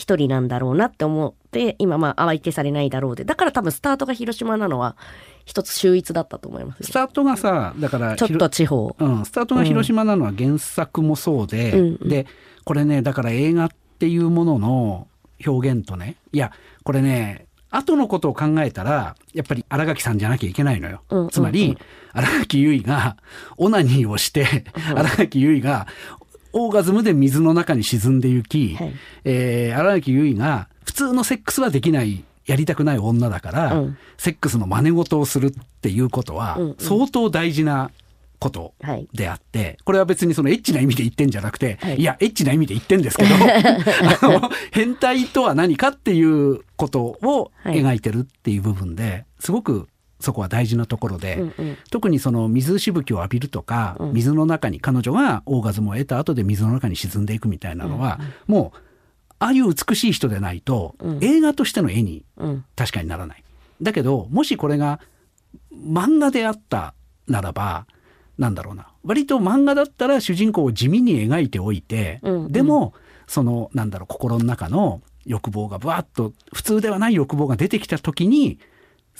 [0.02, 3.24] 一人なんだろうなって思って、今まあ相手されないだろうで。
[3.24, 4.98] だから多分スタートが広島なのは、
[5.46, 8.96] 一つ秀逸だったと思います、スタートがさ、だから、ちょっと地方。
[8.98, 12.26] うん、スタートが広島なのは原作もそうで、うん、で、
[12.64, 15.08] これね、だから映画っていうものの
[15.46, 16.52] 表現とね、いや、
[16.84, 21.04] これね、後のことを考えたら、やっぱり荒垣さんじゃなきゃいけないのよ。
[21.10, 21.78] うんうんうん、つまり、
[22.12, 23.18] 荒垣結衣が
[23.58, 25.88] オナニーをして、荒垣結衣が
[26.54, 28.94] オーガズムで水の中に沈んでいき、はい、
[29.26, 37.92] えー、荒垣結衣が普通のセックスはできないやりたくない女だから、うん、セックスの真似事をするっていうことは、相当大事な
[38.40, 38.74] こと
[39.14, 49.88] であって、はい、これは別にそのエッチな意味で言ってんじゃなくて、はい、いや、エッチな意味で言ってんですけど、 あの、変態とは何かっていうことを描いてるっていう部分で、すごく
[50.22, 58.78] そこは大事なところで、うんうん、特にその水しぶきを浴びるとか、うん、水の中に彼女がオーガズムを得た後で水の中に沈んでいくみたいなのは、うんうん、もう、
[59.40, 62.24] ああいう美しい人でないと、うん、映画としての絵に
[62.76, 63.44] 確かにならない。
[63.82, 65.00] だけど、もしこれが
[65.74, 66.94] 漫画であった
[67.28, 67.88] ならば、
[68.38, 68.88] なんだろうな。
[69.04, 72.94] 割と漫画だったら主人公を地味に描いておいて、うんうん、でも
[73.28, 78.60] そのなんだろう心の中の欲望がバーッと普通ではない欲望が出てきた時に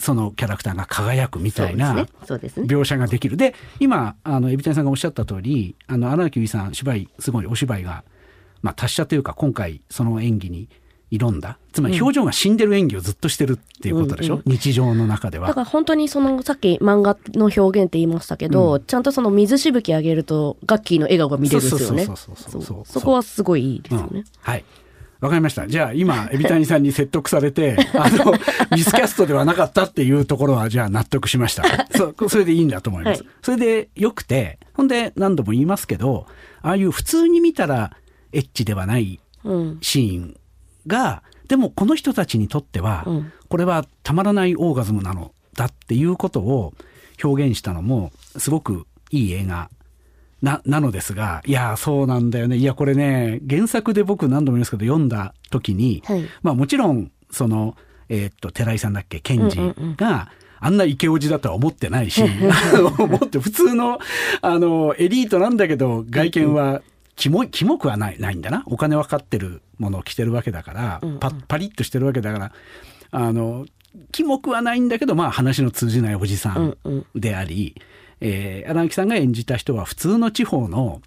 [0.02, 1.94] そのキャラクターが輝くみたいな
[2.26, 3.36] 描写ができる。
[3.36, 8.02] で、今、あの、エビタンさんがおっしゃった通り、あの、荒木由衣さん、芝居、すごいお芝居が、
[8.62, 10.68] まあ、達者というか、今回、その演技に
[11.12, 11.56] 挑んだ。
[11.72, 15.46] つまり表情が死んでる演技をずっとしてるっていうことでしょ、うんうん、日常の中では。
[15.46, 22.06] だから本当にそのさっき漫画の表現って言いましたけど、うん、ちゃんとその水しぶき上げるとガッキーの笑顔が見れるんですよね。
[22.06, 24.64] そこはすごいいいですよね、うん、はい
[25.22, 25.68] わかりました。
[25.68, 28.32] じゃあ今、エビタニさんに説得されて、 あの、
[28.72, 31.62] ミスキャストではなかったっていうところは、じゃあ納得しました。
[31.96, 33.22] そそれでいいんだと思います。
[33.22, 36.26] はい、それでよくて、ほんで何度も言いますけど、
[36.60, 37.96] ああいう普通に見たら
[38.32, 39.20] エッチではない
[39.80, 40.36] シーン
[40.88, 43.06] が、でもこの人たちにとっては、
[43.48, 46.74] これはたまらないオーガズムなのだっていうことを
[47.22, 49.70] 表現したのもすごくいい映画
[50.42, 52.56] な、なのですが、いや、そうなんだよね。
[52.56, 57.76] いや、これね、原作で僕何度も言いますけど、読んだ時に、はい、まあもちろん、その、
[58.08, 59.96] えー、っと、寺井さんだっけ、賢治が、うんうんうん
[60.64, 62.22] あんなイケオジだとは思ってないし、
[62.96, 63.98] 思って普通の、
[64.42, 66.82] あの、エリートなんだけど、外見は
[67.16, 68.62] キモい、キモくはない、ないんだな。
[68.66, 72.52] お金分かってるものを着てるわけだから、パパリッとしてるわけだから、
[73.10, 73.66] あの、
[74.12, 76.76] キモくはないんだけど、まあ話の通じないおじさん
[77.14, 77.88] であり、うんうん、
[78.24, 81.02] えー、荒木さんが演じた人は普通の地方の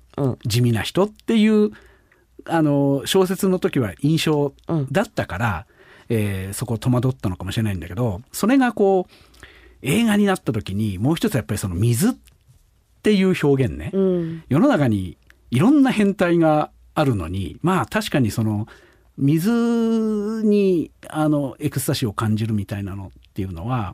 [0.46, 1.74] 地味な人っていう、うん、
[2.46, 4.54] あの、小説の時は印象
[4.92, 5.66] だったから、
[6.10, 9.14] うん、えー、そこ戸惑ったのかもしれないんだけど、それがこう、
[9.82, 12.14] 映画になった時にもう一つやっぱりその水っ
[13.04, 15.18] ていう表現ね、うん、世の中に
[15.52, 18.68] いろんな変態があるのにまあ確かにその
[19.18, 19.52] 水
[20.44, 23.94] にあのエクスタシーを感じるみたいなのっていうのは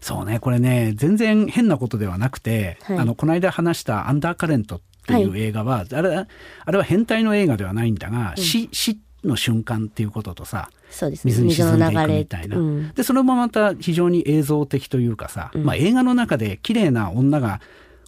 [0.00, 6.26] そうねこれね全然変なことではなくて、はい、あのこの間話した「アンダーカレント」っていう映画は、はい、あれ
[6.64, 10.70] あれは変態の映画ではないんだが、うん、死死の瞬間っていうこととさ、
[11.02, 17.60] ね、水に沈んでいくみたいな、うん、でそれもまた非常に映像的というかさ、うん、まあ、映画の中で綺麗な女が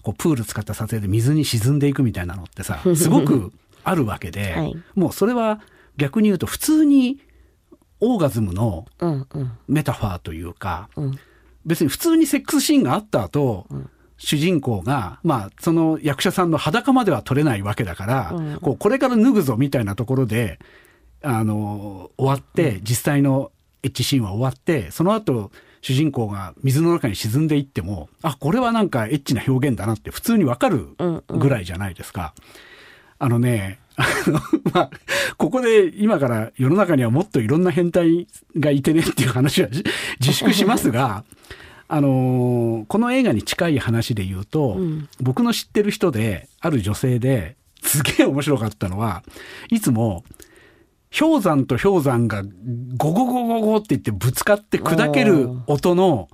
[0.02, 5.60] こうプール使った撮影で水に沈んでいくみたいなのってさ すごくあるわけで、はい、もうそれは
[5.96, 7.18] 逆に言うと普通に
[8.00, 8.86] オーガズムの
[9.68, 11.18] メタファーというか、うんうん、
[11.64, 20.58] 別に普通にセックスシーンがあった後、うん、主人公が、まあ、その役者さんの裸までは撮れないわけだから、うん、こうこれから脱ぐぞみたいなところで、
[21.22, 25.50] あの、終わって、実際のエッチシーンは終わって、その後、
[25.82, 30.88] 主人公が水の中に沈んでいっても、あ、これはなんかエッチな表現だなって普通にわかる
[31.28, 32.34] ぐらいじゃないですか。
[33.20, 33.78] うんうん、あのね、
[34.72, 34.90] まあ、
[35.36, 39.68] ここで今から世の中にはもっといろんな変態がいてねっていう話は
[40.20, 41.24] 自粛しますが、
[41.88, 49.22] あのー、この映画に近い話で言うと、うん、僕の知ってる人で、ある女性ですげえ面白かったのは、
[49.70, 50.24] いつも、
[51.16, 52.44] 氷山と氷山が
[52.96, 56.28] ゴゴゴゴゴって言ってぶつかって砕ける音の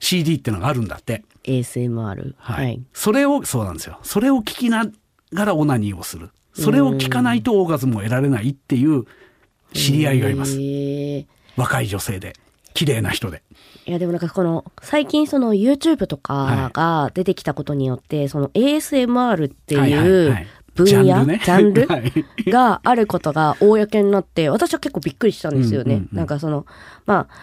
[0.00, 1.22] CD ってのがあるんだって。
[1.44, 2.34] ASMR。
[2.36, 2.66] はい。
[2.66, 4.00] はい、それを、そうなんですよ。
[4.02, 4.86] それを聞きな
[5.32, 6.30] がらオナニーをする。
[6.62, 9.04] それを聞かないとオーガズムを得られないっていう
[9.72, 10.58] 知り合いがいます。
[11.56, 12.34] 若い女性で。
[12.74, 13.42] 綺麗な人で。
[13.86, 21.74] いやでもなんかこの最近その YouTube とかが出てきたことによって、その ASMR っていう分野、ジャンル,、ね、ジャン
[22.46, 26.02] ルがあることが公になって、私は結構びっくりしたんですよね。
[26.12, 26.66] なんかその、
[27.06, 27.34] まあ、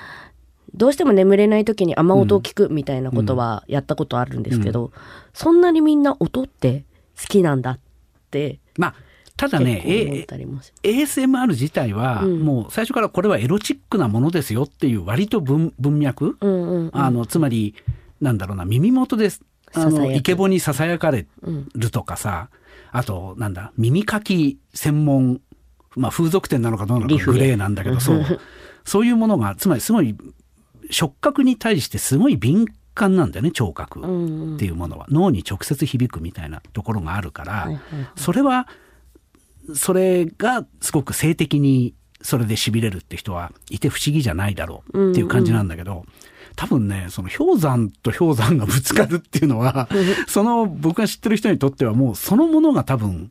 [0.74, 4.92] どうしても眠れない時に雨音を聞くみたいなことはやったことあるんですけど、
[5.34, 6.86] そんなにみんな音って
[7.20, 7.80] 好きなんだっ
[8.32, 8.60] て。
[8.78, 8.96] まあ
[9.38, 16.38] ただね、ASMR 自体は、もう最初からこれはエロチックなものですよっていう割と文文脈、
[16.92, 17.76] あのつまり
[18.20, 19.44] なんだろうな耳元です。
[19.74, 21.28] あのイケボにささやかれ
[21.76, 22.50] るとかさ、
[22.92, 25.40] あとなんだ耳かき専門、
[25.96, 28.24] まあ、風俗店なのかどうなのかグレーなんだけどそう。
[28.86, 30.16] そういうものがつまりすごい
[30.90, 37.70] 触覚に対してすごい敏感なんだよね聴覚っていうものは、脳に直接響くみたいなところがあるから、
[38.16, 38.68] それは
[39.76, 46.06] それがすごく性的にそれで痺れるって人はいて不思議じゃないだろうっていう感じなんだけど、うんうん、
[46.56, 49.88] 多分ねその氷山と氷山がぶつかるっていうのは
[50.28, 53.30] その僕が知ってる人にとってはもうそのものが多分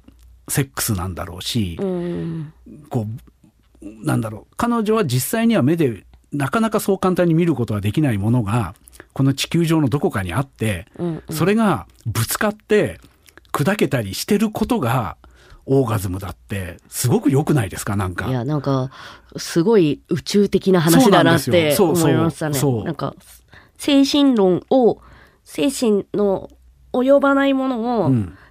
[0.48, 2.52] セックスなんだろうし、うん、
[2.88, 3.06] こ
[3.82, 8.74] うなんだろう彼女は実際には目でなかなかそう簡単に見ることはできないものが
[9.12, 13.00] この地球上のどこかにあって、うんうん、それがぶつかって
[13.52, 15.16] 砕けたりしてることが
[15.66, 17.96] オーガズムだってすごく良くないですか？
[17.96, 18.28] なんか。
[18.28, 18.90] いやなんか
[19.36, 22.60] すごい宇宙的な話だなって思いましたね。
[22.84, 23.14] なんか
[23.76, 25.00] 精神論を
[25.44, 26.50] 精神の
[26.92, 28.10] 及ばないものを、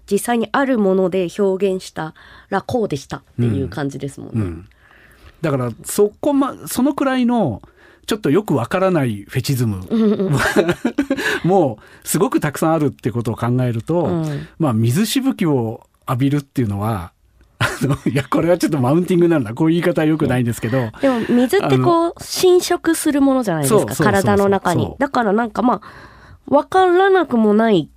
[0.10, 2.14] 実際にあるもので表現した
[2.50, 4.34] らこうでしたっていう感じですもんね。
[4.36, 4.42] うん。
[4.42, 4.70] うん、
[5.42, 7.62] だからそこまそのくらいの
[8.06, 9.82] ちょっとよくわからないフェチズム。
[11.44, 17.12] もうすごくたくさんあるってことを考えると、うん、まあ水しぶきを浴びるっていうのは、
[17.60, 19.54] あの、 いや、これはちょっとマウンティングなんだ。
[19.54, 20.92] こういう言い方はよくないんですけど。
[21.02, 23.96] でも、水ってこう、侵食するものじゃないですか。
[23.96, 24.94] 体の中に。
[25.00, 25.82] だからなんかまあ、
[26.48, 27.90] わからなくもない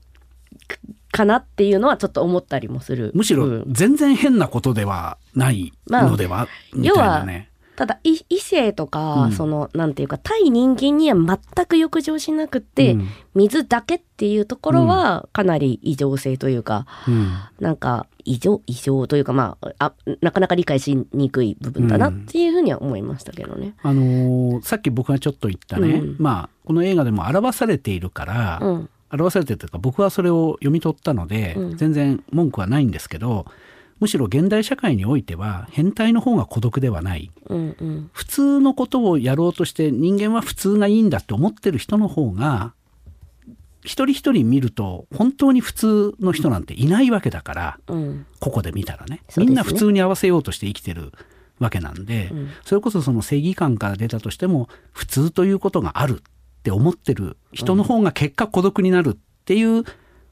[1.13, 3.13] かなっていうのはちょっと思ったりもする。
[3.15, 7.48] むしろ、全然変なことではないのでは、まあ、みたいなね。
[7.79, 23.75] ただ異性とか、うん、そのなんていうか対人間には全く浴場しなくて、うん、水だけっていうところはかなり異常性というか、うん、なんか異常異常というかまああなかなか理解しにくい部分だなっていうふうには思いましたけどね。
[23.85, 28.61] あのー、さっき僕がちょっと言ったね、まあこの映画でも表されているから、
[29.13, 33.47] 表されてるというか僕はそれを読み取ったので、全然文句はないんですけど。
[34.01, 42.73] むしろ現代社会においては変態の方が孤独ではない、うんうん、普通のことをやろうとして人間は普通がいいんだって思ってる人の方が
[43.85, 49.23] 一人一人見ると本当に普通の人なんていないわけだから、うん、ここで見たらね。
[49.37, 51.13] みんな普通に合わせようとして生きてる
[51.59, 56.23] わけなんで、うん、それこそその正義感から出たとしても普通ということがあるっ
[56.63, 59.85] て思ってる人の方が結果孤独になるっていう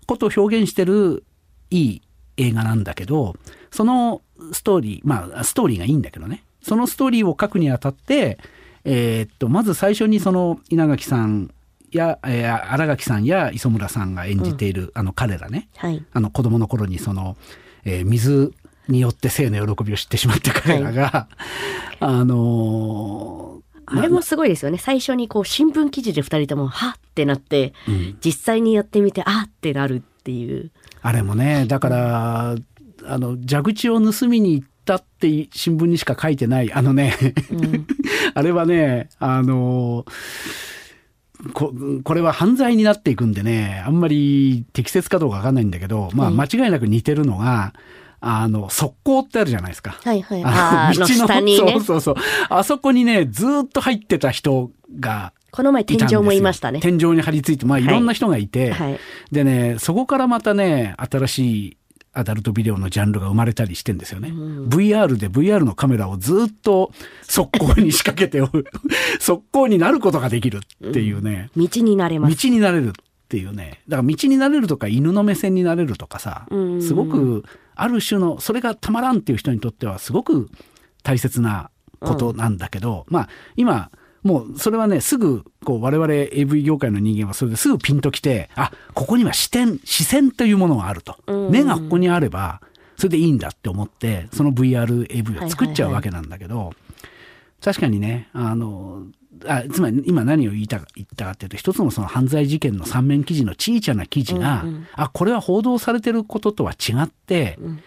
[0.07, 1.24] ことを表現してる
[1.70, 2.02] いい
[2.37, 3.35] 映画なんだけど、
[3.70, 4.22] その
[4.53, 8.38] ストーリー、まあ、ストーリーがいいんだけどね、そのストーリーを書くにあたって、
[8.85, 11.51] えー、っと、まず最初にその稲垣さん
[11.90, 17.37] や、えー、新垣さんや磯村さんが演じている、うん、あの彼らね、はい、あの子供の頃にその、
[17.85, 18.53] えー、水
[18.88, 21.29] によって性の喜びを知ってしまった彼らが、は
[21.92, 24.79] い、 あのー、あれもすごいですよね。
[24.79, 30.72] 最初にこう新聞記事で2人とも、はってなって、うん、実際にやってみて、あってなるっていう。
[31.07, 32.57] あれもね、だから、
[33.05, 37.14] あの、蛇口を盗みに行ったって新聞にしか書いてない、あのね、
[37.53, 37.87] うん、
[38.35, 40.05] あれはね、あの、
[41.53, 47.73] ここれは犯罪になっていくんでね、あんまり適切かどうかわかんないんだけど、まあ間違いなく似てるのが、
[48.21, 50.01] あの、側溝ってあるじゃないですか。
[50.03, 50.42] はいはい。
[50.45, 52.14] あ道の下に、ね、 そうそうそう。
[52.49, 56.81] あそこにね、ずっと入ってた人がこの前天井もいましたね。
[56.81, 59.01] 天井に張り付いて、まあいろんな人がいて、はいはい、
[59.33, 61.77] でね、そこからまたね、新しい
[62.12, 64.29] アダルトビデオのジャンルが生まれたりしてんですよね。
[64.29, 66.92] うん、VR で VR のカメラをずっと
[67.23, 68.66] 側溝に仕掛けておる。
[69.19, 71.49] 側溝になることができるっていうね。
[71.57, 72.37] うん、道になれます。
[72.37, 72.92] 道になれるっ
[73.31, 73.81] ていうね。
[73.88, 76.47] だから道になれるとか犬の目線になれるとかさ、
[76.83, 80.51] すごくある種の、それがたまらんっていう人にとってはすごく
[81.03, 83.90] 大切なことなんだけど、うん、まあ今
[84.27, 91.17] もうそれはねすぐこう我々 AV 業界の人間はそれですぐピンときてあここには視点視線というものがあると、
[91.51, 92.61] 目がここにあれば
[92.97, 96.81] それでいいんだって思ってその VRAV を作っちゃうわけなんだけど、はいはいは
[97.61, 99.05] い、確かにねあの
[99.47, 107.83] あつまり今何を言いた言ったかっていうと一つのその犯罪事件の三面記事の小さな記事が、うんうん、あこれは報道されてることとは違って、うん、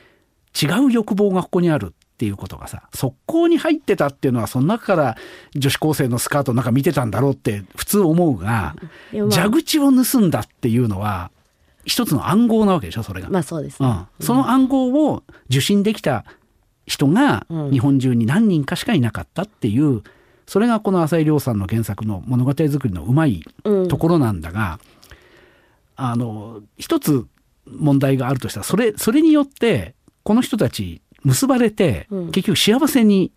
[0.61, 5.17] 違う欲望がここにあるっていうことがさ速攻に入ってたっていうのはその中から
[5.55, 8.75] 女子高生のスカートなんか見てたんだろうって普通思うが、
[9.13, 11.31] 蛇口を盗んだっていうのは
[11.85, 13.29] 一つの暗号なわけでしょそれが。
[13.29, 16.25] まあそうです、ね、うん、その暗号を受信できた
[16.85, 20.03] 人が日本中に何人かしかいなかったっていう、
[20.45, 23.45] それがこの浅井亮さんの原作の物語作りのうまい
[23.87, 24.81] ところなんだが、
[25.97, 27.25] うん、あの一つ
[27.65, 33.31] 問題があるとしたらそれそれによってこの人たち結ばれて、結局幸せに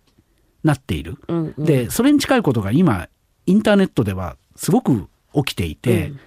[0.63, 3.07] なっている、うんうん、でそれに近いことが今
[3.45, 6.19] インターネットではすごく起きていて、うん、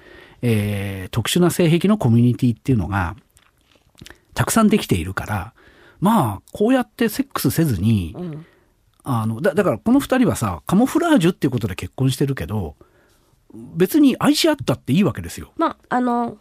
[0.43, 3.17] えー、特殊な性癖のコミュニティっていうのが
[4.35, 5.55] たくさんできているから
[6.01, 8.47] まあこうやってセックスせずに、うん、
[9.05, 12.77] あのだだからこの2人はさカモフラージュっていうことで結婚してるけど
[13.55, 15.53] 別に愛し合ったっていいわけですよ。
[15.57, 16.37] まああの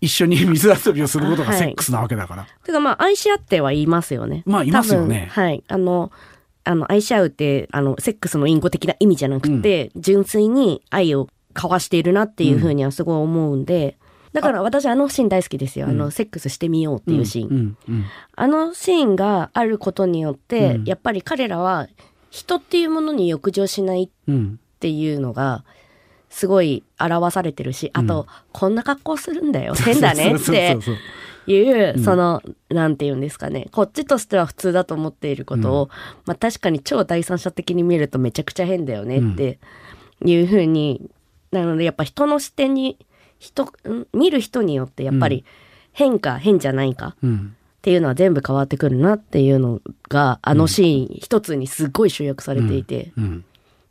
[0.00, 2.42] 一緒に水遊びをすることがセックスなわけだから。
[2.42, 4.42] はい、てかまあ愛し合っては言いますよね。
[4.46, 5.28] まあいますよね。
[5.32, 5.62] はい。
[5.68, 6.10] あの
[6.64, 13.96] あの愛し合うってあのセックスの隠語的な意味じゃなくて、うん、純粋に愛を交わしているなっていうふうにはすごい思うんで、
[14.34, 15.86] だから私あのシーン大好きですよ。
[15.86, 17.76] あの、セックスしてみようっていうシーン。
[18.34, 21.86] あのシーンがあることによって、やっぱり彼らは
[22.30, 24.34] 人っていうものに欲情しないっ
[24.80, 25.64] ていうのが、
[26.34, 29.74] すごい表されてるし、あと、こんな格好するんだよ。
[29.74, 30.76] 変だねって
[31.46, 33.68] いう、その、なんて言うんですかね。
[33.70, 35.90] こっちとしては普通だと思っていることを、
[36.26, 39.60] まあ確かに超第三者的に見るとめちゃくちゃ変だよねって
[40.24, 41.08] いうふうに
[41.52, 42.98] なのでやっぱ人の視点に
[43.38, 43.72] 人
[44.12, 45.44] 見る人によってやっぱり
[45.92, 47.28] 変か変じゃないかっ
[47.82, 53.12] ていうのは全部変わってくるなっていうのがあのシーン一つにすごい集約されていて、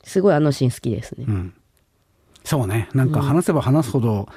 [0.03, 1.25] すごいあのシーン好きですね。
[1.25, 1.53] うん、
[2.43, 2.89] そうね。
[2.93, 4.27] なんか話せば話すほど、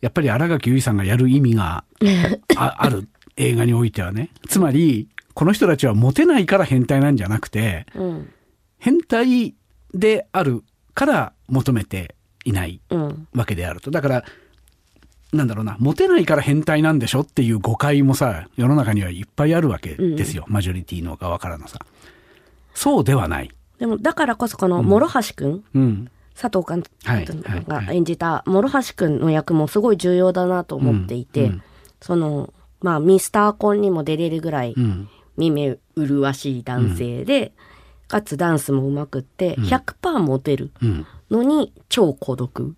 [0.00, 1.84] やっぱり新垣結衣さんがやる意味が
[2.56, 4.30] ある映画においてはね。
[4.48, 8.28] つまりこの人たちはモテないから変態なんじゃなくて、うん、
[8.78, 9.54] 変態
[9.94, 12.80] であるから求めていない
[13.34, 13.90] わけであると。
[13.90, 14.24] だから
[15.32, 15.76] なんだろうな。
[15.78, 21.78] モテないから変態なんでしょっていう誤解もさ世の中にはいっぱいあるわけですよ、うん、マジョリティの側からのさ。
[22.74, 23.50] そうではない。
[23.78, 26.82] でもだからこそこの諸橋君、うん、佐藤監
[27.24, 31.62] 督が演じた諸橋君の役もすごい重要だなと思っていて、うん、
[32.00, 34.74] そのまあミスターコンにも出れるぐらい
[35.36, 37.52] 耳麗しい男性で、
[38.06, 40.70] かつダンスもうまくって100%モテる
[41.30, 42.74] のに超孤独っ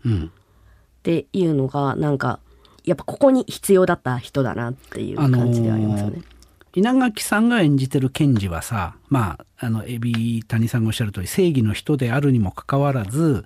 [1.03, 2.39] ていうのがなんか
[2.85, 6.13] やっぱここに必要だった人だなっていう感じではありますよね。
[6.15, 6.38] あのー
[6.79, 13.45] 稲垣さんが演じてる検事はさまああのエビ谷さんがおっしゃる通り正義の人であるにもかかわらず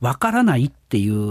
[0.00, 1.30] わからないっていう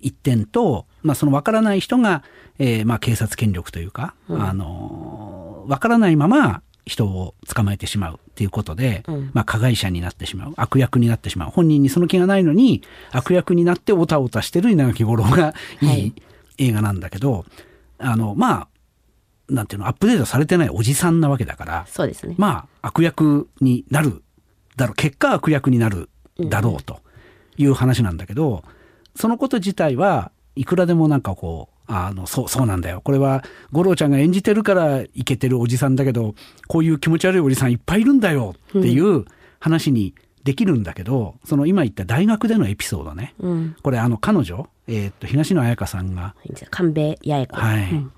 [0.00, 2.22] 一点と、まあ、そのわからない人が、
[2.58, 11.50] えー、まあ警察権力というか、うん、あのわからないまま人を捕まえてしまうっていうことで、うん、まあ、加害者になってしまう悪役になってしまう。
[11.50, 16.14] 本人にその気がないのに悪役になっておたおたしてる稲垣吾郎がいい
[16.58, 17.44] 映画なんだけど、はい、
[17.98, 18.68] あのまあ
[19.48, 24.22] なんていうのアップデートされてないおじさんなわけだからそうですねまあ悪役になる
[24.76, 27.00] だろう結果悪役になるだろうと
[27.56, 28.62] いう話なんだけど、うん、
[29.14, 33.00] そのこと自体はいくらでもなんかこうあの、そう、そうなんだよ。
[33.00, 36.34] これは、五郎ちゃんが演じてるからイケてるおじさんだけど、
[36.66, 39.24] こういう気持ち悪いおじさんいっぱいいるんだよっていう
[39.60, 43.34] 話にできるんだけど、うん、その今言った大学でのエピソードね。
[43.38, 46.34] うん、これあの彼女、えー、っと、東野彩香さんが。
[46.70, 47.56] 神戸八重子。
[47.56, 47.90] はい。
[47.92, 48.12] うん、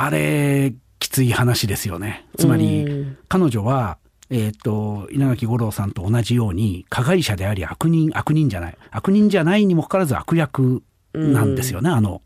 [0.00, 2.24] あれ、きつい話ですよね。
[2.38, 3.98] つまり、彼女は、
[4.30, 8.78] えっ、と、稲垣吾郎さんと同じように、加害者であり悪人、悪人じゃない。
[8.92, 12.22] 悪人じゃないにもかかわらず悪役なんですよね、あの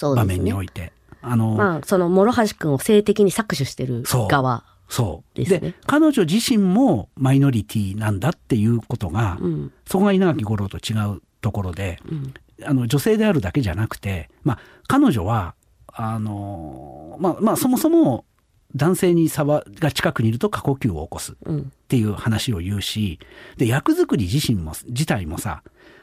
[0.00, 0.92] 場面において。
[1.24, 5.36] あのまあその諸橋君を性的に搾取してる側そう。
[5.36, 5.60] ですね。
[5.60, 15.54] で彼女自身もマイノリティなんだっていうことが、うん、そこが稲垣吾郎と違うところで、うん、あの女性であるだけじゃなくて、まあ、彼女は
[15.92, 18.24] あのまあまあそもそも
[18.74, 19.62] 男性に差が
[19.92, 21.36] 近くにいると過呼吸を起こすっ
[21.88, 23.18] ていう話を言うし、
[23.58, 25.62] で役作り自身も自体もさ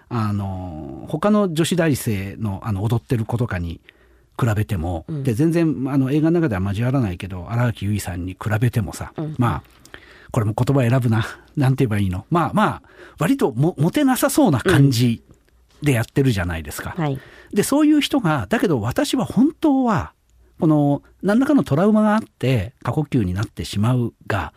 [0.09, 3.81] あの他の女子大生のあの踊ってる子とかに
[4.39, 9.63] 比べても、うん、で全然あの映画の中では交わらないけど荒木結衣さんに比べてもさ、うん、まあ
[10.31, 11.25] これも言葉選ぶな。
[11.57, 12.25] なんて言えばいいの？
[12.29, 12.81] まあまあ、
[13.17, 15.23] 割とも、モテなさそうな感じ
[15.81, 16.93] でやってるじゃないですか。
[16.97, 17.19] はい。
[17.53, 20.13] で、そういう人が、だけど私は本当は、
[20.59, 24.53] この、何らかのトラウマがあって、過呼吸になってしまうが、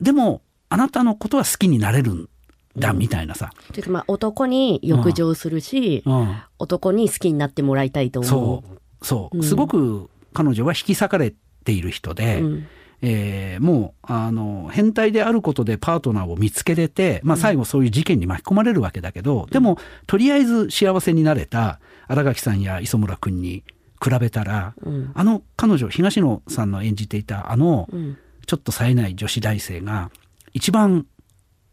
[0.00, 2.28] でも、あなたのことは好きになれるん
[2.76, 3.50] だ、みたいなさ。
[3.72, 6.36] というかまあ男に欲情するし、うん。
[6.58, 8.78] 男に好きになってもらいたいと思そう。
[9.04, 9.36] そう。
[9.38, 11.32] うんすごく彼女は引き裂かれ
[11.64, 12.66] ている人で、うん
[13.02, 23.64] えーもう、あの、変態であることでパートナーを見つけれて、まあ最後そういう事件に巻き込まれるわけだけど、でも、とりあえず幸せになれた新垣さんや磯村くんに
[24.02, 30.12] 比べたら、うんあの彼女、東野さんの演じていたあの、うんちょっと冴えない女子大生が、
[30.52, 31.04] 一番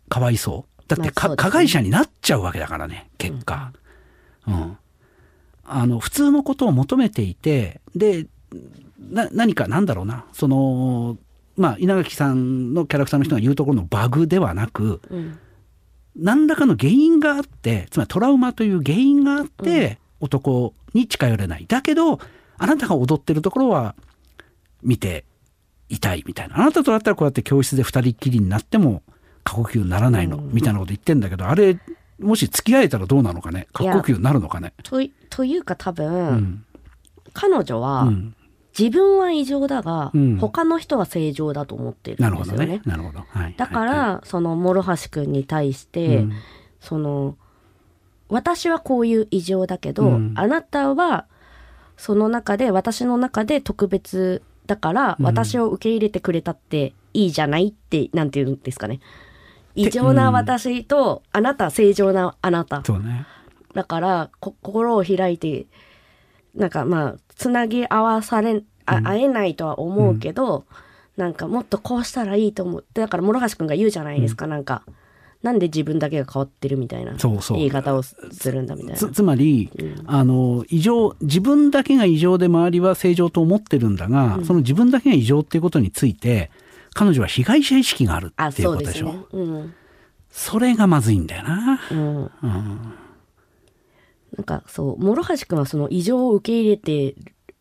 [0.09, 0.83] かわいそう。
[0.87, 3.71] だってね加害者になっちゃうわけだからね、結果。
[4.47, 4.77] うん。
[5.65, 8.25] あの、普通のことを求めていて、で、
[9.09, 11.17] な、何かなんだろうな、その、
[11.55, 15.39] まあ、稲垣さんのキャラクターの人が言うところのバグではなく、うん
[16.15, 21.65] 何らかの原因があって、つまりトラウマという原因があって、男に近寄れない。
[21.67, 22.19] だけど、
[22.57, 23.95] あなたが踊ってるところは
[24.83, 25.25] 見て
[25.89, 26.57] いたいみたいな。
[26.57, 29.01] あなたとだったらこうやって教室で二人っきりになっても
[29.43, 31.79] 過呼吸にならないの、みたいなこと言ってんだけど、あれ、
[32.19, 36.65] もし付き合えたらどうなのかね過呼吸になるのかねといというか多分、うん。
[37.33, 38.35] 彼女は、うん。
[38.77, 42.65] 自分は異常だが、うん他の人は正常だと思ってるなんですよね。
[42.65, 42.81] ね。
[42.85, 43.23] なるほど。
[43.27, 43.55] はい。
[43.55, 46.33] だから、はいはその諸橋くんに対しいて、うん
[46.79, 47.37] その
[48.29, 51.27] 私はこういう異常だけど、うんあなたは
[51.97, 58.99] その中で私の中で特別だから、うん私を受け入れてくれたっていいじゃないってなんて言うんですかね
[59.75, 63.25] 異常な私と、あなた正常なあなたそうね。
[63.73, 65.65] だからこ心を開いて
[66.55, 70.65] なんかまあつなぎ合わされあ、会えないとは思うけど、
[71.17, 74.83] なんかもっとこうしたらいいと思うだから諸橋くんが言うじゃないですか、なんか
[75.41, 77.57] なんで自分だけが変わってるみたいなそうそう。
[77.57, 78.17] 言い方をす
[78.51, 78.95] るんだみたいな。
[78.97, 79.69] つつまり、
[80.05, 86.49] あの異常自分だけが異常で周りは正常と思ってるんだが、その自分だけが異常っていうことについて
[86.93, 89.05] 彼女は被害者意識があるあっていうそうことでしょ。
[89.07, 89.23] ですね。
[89.33, 89.73] うん。
[90.29, 92.17] それがまずいんだよな、うん。
[92.17, 92.93] うん
[94.37, 97.15] なんかそう諸橋くんはその異常を受け入れて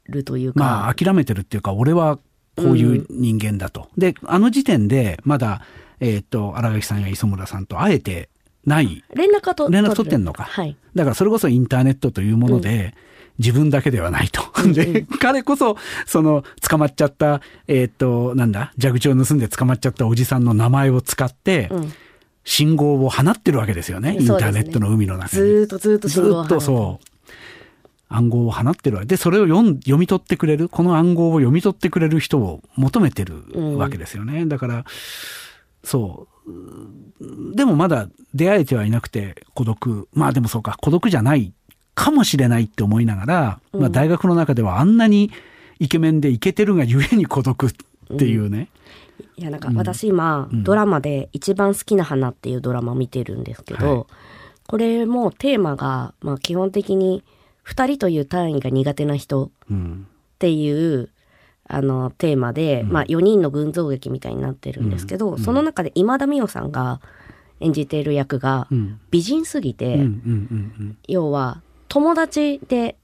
[0.08, 2.18] るというか、まあ諦めてるっていうか俺は
[2.56, 5.62] こういう人間だと、であの時点でまだ
[6.00, 8.28] えっ、と荒垣さんや磯村さんと会えて
[8.64, 9.04] ない。
[9.14, 10.44] 連絡はと連絡取ってんのか。
[10.44, 10.76] はい。
[10.94, 12.94] だからそれこそインターネットというもので、
[13.38, 14.42] 自分だけではないと。
[14.72, 21.92] で、彼こそ、その、捕まっちゃった、えーっと、なんだ、蛇口を盗んで捕まっちゃったおじさんの名前を使って、うん
[22.44, 24.16] 信号を放ってるわけですよね。
[24.18, 25.42] インターネットの海の中に。
[25.42, 27.06] ずーっとずーっとず信号をーっとそう。
[28.08, 33.44] 暗号を放ってるわけで、それを読ん読み取ってくれる、この暗号を読み取ってくれる人を求めてる
[33.78, 34.44] わけですよね。
[34.46, 34.84] だから、
[35.82, 37.56] そう。
[37.56, 40.08] でもまだ出会えてはいなくて孤独。
[40.12, 41.52] まあでもそうか、孤独じゃない
[41.94, 45.30] かもしれないって思いながら、まあ大学の中ではあんなに
[45.78, 47.70] イケメンでイケてるがゆえに孤独っ
[48.18, 48.68] ていうね。
[49.36, 54.06] いやなんか私今、ドラマで「一番好きな花」っていうドラマを見てるんですけど、はい。
[54.68, 57.22] これもテーマが、まあ、基本的に
[57.66, 60.06] 2人という単位が苦手な人うん。
[60.34, 61.08] っていう
[61.68, 67.00] あのテーマで、まあ、4人の群像劇みたいになってるんですけど、その中で今田美桜さんが
[67.60, 69.00] 演じている役がうん。
[69.10, 72.96] 美人すぎて、うんうんうん要は友達で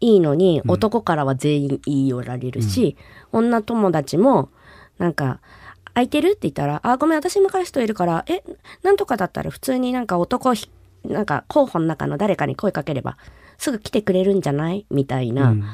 [0.00, 2.96] いいのに男からは全員言い寄られるし、
[3.32, 4.50] 女友達も
[4.98, 5.40] なんか
[5.94, 8.42] 「空いてる?」って言ったら「あごめん私今から人いるからえ
[8.82, 10.68] なんとかだったら普通になんか男ひ
[11.04, 13.16] なんか候補の中の誰かに声かければ
[13.58, 15.64] すぐ来てくれるんじゃない?」みたいな、うん。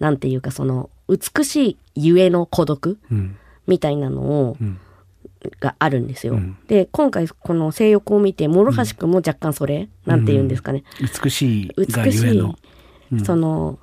[0.00, 2.98] なんていうかその美しいゆえの孤独？
[3.10, 3.36] うん。
[3.66, 4.78] みたいなのを、うん。
[5.60, 6.34] があるんですよ。
[6.34, 6.56] うん。
[6.66, 10.82] で今回この性欲を見て諸橋くんも若干それ、なんて言うんですかね？
[11.22, 12.58] 美しいが美しいゆえの。
[13.24, 13.78] その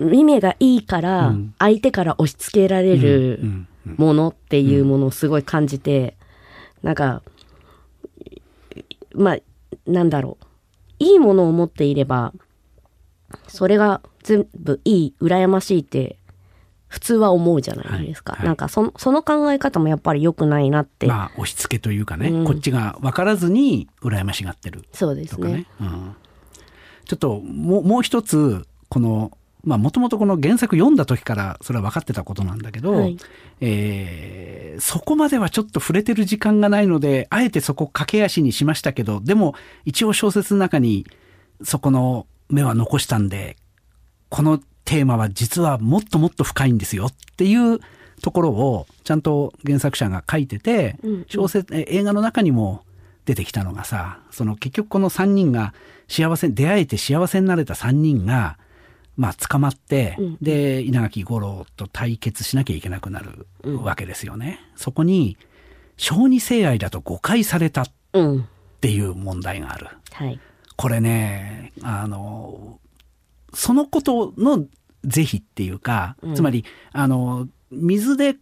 [0.00, 1.54] 耳がいいからうん。
[1.58, 3.46] 相手から押し付けられうるん。
[3.46, 6.16] うんものっていうものをすごい感じて、
[6.82, 7.22] なんか
[9.14, 9.38] まあ
[9.86, 10.44] なんだろう。
[11.00, 12.32] いいものを持っていれば
[13.46, 16.18] それが全部いい羨ましいって
[16.88, 18.46] 普通は思うじゃないですか、はいはい。
[18.48, 22.44] なんかそその考え方もやっぱり良くないなって、まあ押し付けというかね、うん。
[22.44, 25.66] こっちが分からずに羨ましがってるそうですね。
[25.80, 26.16] うん、
[27.04, 29.30] ちょっともうもう一つこの
[29.68, 33.16] まあもともとこの原作読んだ時からそれは分かってたことなんだけど、はい。
[33.60, 39.54] えーそこまではちょっと触れてる時間がないのであえてそこ駆け足にしましたけどでも
[39.84, 41.06] 一応小説の中に
[41.62, 43.56] そこの目は残したんで
[44.28, 47.80] このテーマは実はもっともっと深いんですよっていう
[48.22, 50.96] ところをちゃんと原作者が書いてて、
[51.28, 52.82] 小説映画の中にも
[53.26, 55.74] 出てきたのがさその結局この3人が
[56.08, 58.58] 幸せ出会えて幸せになれた3人が
[59.18, 63.46] まあ捕まって、うん、で稲垣吾郎と対決しなきゃいけなくなる
[63.82, 64.60] わけですよね。
[64.76, 65.36] そこに
[65.96, 67.90] 小児性愛だと誤解されたっ
[68.80, 69.88] ていう問題がある。
[70.12, 70.40] はい、
[70.76, 72.78] これねあの
[73.52, 74.64] そのことの
[75.04, 78.36] 是非っていうか、つまりあの水で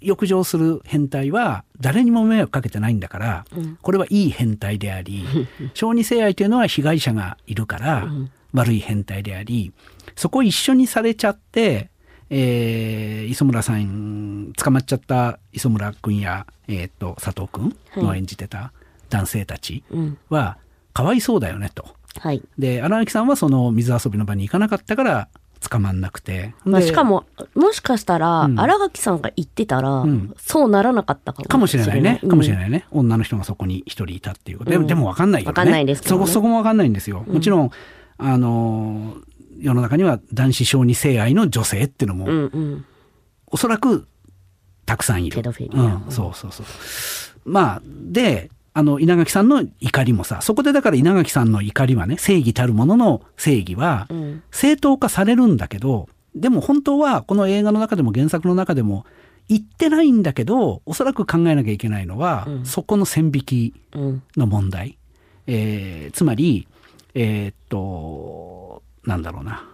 [0.00, 5.24] 浴場する変態は誰にも迷惑かけてないんだから、うん、これはいい変態であり
[5.74, 8.08] 小児性愛というのは被害者がいるから
[8.52, 9.72] 悪い変態であり
[10.16, 11.90] そこ一緒にされちゃって、
[12.30, 18.72] えー、磯村さん捕まっちゃった磯村君や、えー、と佐藤君の演じてた
[19.10, 19.84] 男性たち
[20.30, 20.56] は
[20.94, 21.84] かわいそうだよねと。
[22.18, 25.28] はい、で荒木さんはその水遊びの場に行かなかったから
[25.68, 26.54] 捕まんなくて。
[26.64, 27.24] まあ、しかも、
[27.54, 32.20] もしかしたら、新垣さんが言ってたら、うん、そうならなかったかもしれないね。
[32.28, 32.86] かもしれないね。
[32.90, 34.70] 女の人がそこに一人いたっていうこと。
[34.70, 35.54] でも、でも分かんないけどね。
[35.54, 37.24] 分かんないですね、そこ、そこも分かんないんですよ。
[37.28, 37.70] もちろん、
[38.18, 39.16] あの、
[39.62, 42.84] 世の中には男子小児性愛の女性っていうのも、うんうん、
[43.46, 44.06] おそらく
[44.84, 45.40] たくさんいる。
[45.40, 46.66] うん、そうそうそう。
[47.44, 54.08] まあ、で、あの、稲垣さんの怒りもさ、そこでだから稲垣さんの怒りはね、正義たるものの正義は、
[54.50, 59.04] 正当化されるんだけど、でも本当はこの映画の中でも原作の中でも
[59.48, 63.74] 言ってないんだけど、おそらく考えなきゃいけないのは、うん、そこの線引き
[64.36, 64.88] の問題。
[64.88, 64.94] うん、
[65.48, 66.66] えー、つまり、
[67.14, 68.51] えー、っと、
[69.04, 69.68] なんだろうな。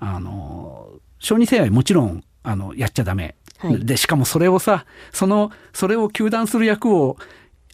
[0.00, 0.88] あの、
[1.18, 3.36] 小児性愛もちろん、あの、やっちゃダメ。
[3.58, 7.16] はい、で、しかもそれをさ、その、それを糾弾する役を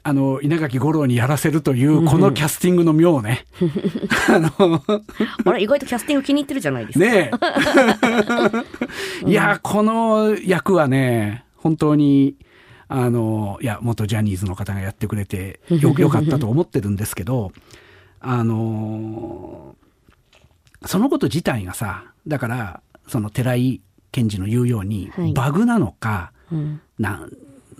[0.02, 3.44] あの、稲垣吾郎にやらせるという、このキャスティングの妙ね。
[4.28, 4.82] あの、
[5.44, 7.04] あれ、意外とキャスティング気に入ってるじゃないですか。
[7.04, 7.30] ね
[9.26, 12.36] いや、この役はね、本当に、
[12.88, 17.52] あの、いや、元ジャニーズの方がやってくれてよ、よかったと思ってるんですけど、
[18.20, 19.76] あの、
[20.86, 23.80] そのこと自体がさ、だから、その寺井
[24.12, 27.26] 賢治の言うように、はい、バグなのか、うん、な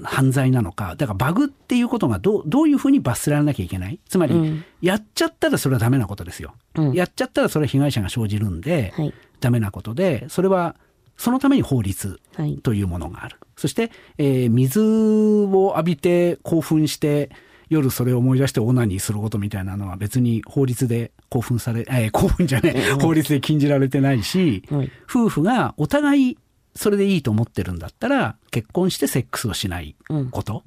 [0.03, 4.01] 犯罪なのかだからバグっていうことがどどういうふうに罰せられなきゃいけない？
[4.09, 10.75] つまり、うん、やっちゃったらそれはダメなことですよ、うん、やっちゃったらそれは被害者が生じるんで、はい、ダメなことでそれは
[11.17, 12.19] そのために法律
[12.63, 17.31] というものがある、はい、そして、えー、水を浴びて興奮して
[17.69, 26.39] 夜それを思い出してオナニーすることみたいなのは別に法律で興奮され、 えー、興奮じゃねえ、法律で禁じられてないし、はい、夫婦がお互い
[26.75, 29.97] それでいいと思ってるんだったら結婚してセックスをしない
[30.31, 30.65] こと、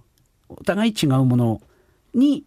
[0.49, 1.61] うん、お互い違うもの
[2.13, 2.45] に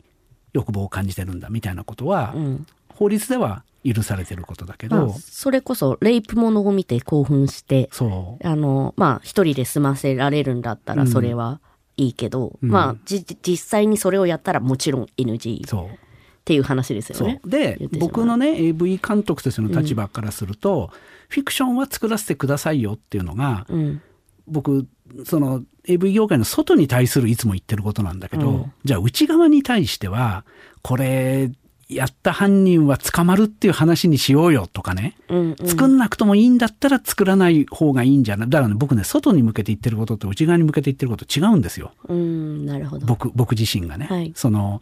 [0.52, 8.46] 欲望を感じてるんだみたいなことは、うん、法律では許されてることだけど、まあ、それこそレイプものを見て興奮してそう。
[8.46, 11.60] あのまあ一人で済ませられるんだったらそれは
[11.96, 16.05] いいけど、うん、まあじ実際にそれをやったらもちろん NG そう
[16.47, 17.40] っていう話ですよね。
[17.44, 20.92] で僕のね AV 監督としての立場からすると、
[21.28, 24.01] フィクションは作らせてくださいよっていうのが、うん、
[24.47, 24.86] 僕
[25.24, 30.44] その AV 業界の外に対するいつも言ってることなんだけど、うん、じゃあ内側に対しては
[30.82, 31.51] これ
[31.88, 38.51] やった犯人は捕まるっていう話にしようよとかね、うんうん、作んなくともいいんだったら作らない方がいいんじゃない。
[38.51, 41.90] だからね僕ね外に向けて言ってることと内側に向けて言ってること違うんですよ。
[42.09, 42.66] うん。
[42.66, 43.07] なるほど。
[43.07, 44.80] 僕僕自身がね、はい、その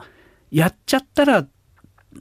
[0.50, 1.46] やっちゃったら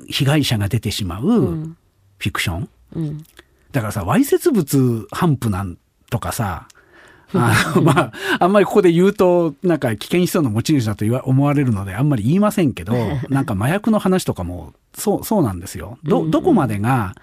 [0.07, 3.23] 被害者が出てしまうフィクション、うん、
[3.71, 5.77] だからさ、わいせつ物反布なん
[6.09, 6.67] とかさ、
[7.35, 12.93] あまあ、あんまりここで言うと、なんか危険思想の持ち主だと思われるので、あんまり言いませんけど、
[13.29, 15.97] なんか麻薬の話とかも、そう、そうなんですよ。
[16.03, 17.15] ど、どこまでが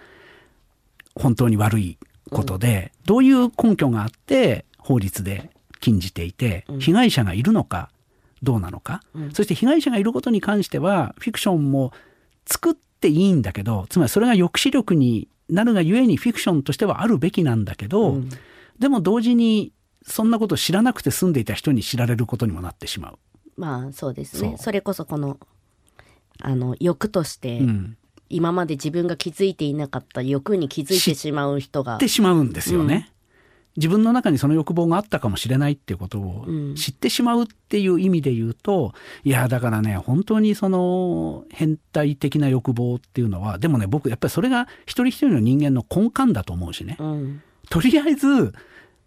[1.15, 1.99] 本当に悪い
[2.31, 5.51] ことで、どういう根拠があって法律で
[5.81, 7.91] 禁じていて、被害者がいるのか、
[8.43, 9.03] どうなのか、
[9.33, 11.93] そして被害者がいることに関しては、フィクションも
[12.47, 18.31] 作っていいんだけど、つまりそれが抑止力になるがゆえにフィクションとしてはあるべきなんだけど、うん、
[18.79, 19.73] でも同時に
[20.03, 23.19] そんなことを知らなくて住んでいた人に知られることにもなってしまう。
[23.57, 25.39] まあそうですねそれこそこの
[26.41, 27.97] あの欲として、うん、
[28.31, 31.95] 今まで自分が気づいていなかった欲に気づいてしまう人が。
[31.95, 33.11] 知ってしまうんですよね。
[33.81, 38.93] 自分の中にその欲望があったかもしれないっていうことを知ってしまうっていう意味で言うと、
[39.25, 48.53] うん、いやだからね本当にその変態的な欲望っていうのはでもね僕やっぱりそれが一人一人の人間の根幹だと思うしね、うん、とりあえず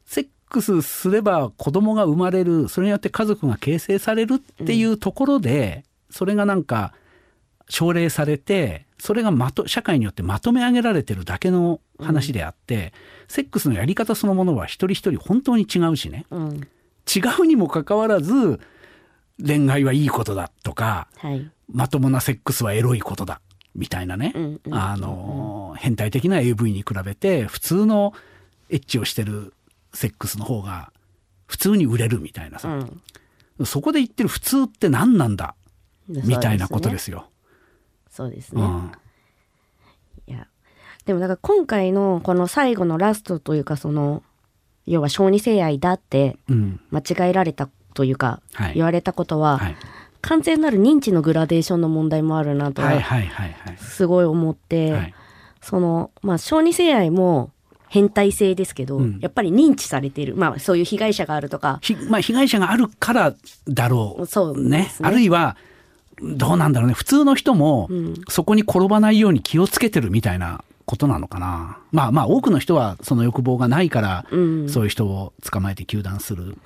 [0.06, 6.94] セックスすれば子供が生まれるそれによって家族が形成されるっていうところで、うん、それがなんか
[7.74, 12.94] 奨励されてそれがまと社会によってまとめ上げられてるだけの話であって、
[13.28, 16.68] セックスのやり方そのものは一人一人本当に違うしね、うん、
[17.14, 18.60] 違うにもかかわらず
[19.44, 21.50] 恋愛はいいことだとか、はい。
[21.68, 23.42] まともなセックスはエロいことだ
[23.74, 28.14] みたいなね、うんうんうんあの変態的な AV に比べて普通の
[28.70, 29.54] エッチをしてる
[29.94, 30.94] セックスの方が
[31.48, 33.66] 普通に売れるみたいなさ、うん。
[33.66, 35.56] そこで言ってる普通って何なんだ
[36.08, 37.30] みたいなことですよ。
[38.22, 38.26] よ。
[38.26, 38.62] そうですね。
[38.62, 38.92] うん。
[40.28, 40.48] いや。
[41.06, 44.24] でもなんか今回のこの最後のラストというかその、
[44.86, 46.80] 要は小児性愛だってうん。
[46.92, 48.76] 間違えられたというか、はい。
[48.76, 49.76] 言われたことは、はい。
[50.22, 53.78] 完全なる認知のグラデーションの問題もあるなとははいはいはいはい。
[53.78, 55.14] すごい思って、はい。
[55.62, 57.52] そのまあ小児性愛も
[57.90, 59.20] 変態性ですけど、うん。
[59.20, 60.36] やっぱり認知されている。
[60.36, 61.80] まあそういう被害者があるとか。
[61.82, 63.36] ひまあ、被害者があるから
[63.68, 64.26] だろう。
[64.26, 64.92] そうね。
[65.02, 65.58] あるいは
[66.24, 66.94] どうなんだろうね。
[66.94, 68.14] 普通の人もうん。
[68.30, 71.78] そこに転ばないように気をつけてるみたいなことなのかな。
[71.92, 74.70] まあまあ多くの人はその欲望がないから、うん。
[74.70, 76.58] そういう人を捕まえて糾弾する。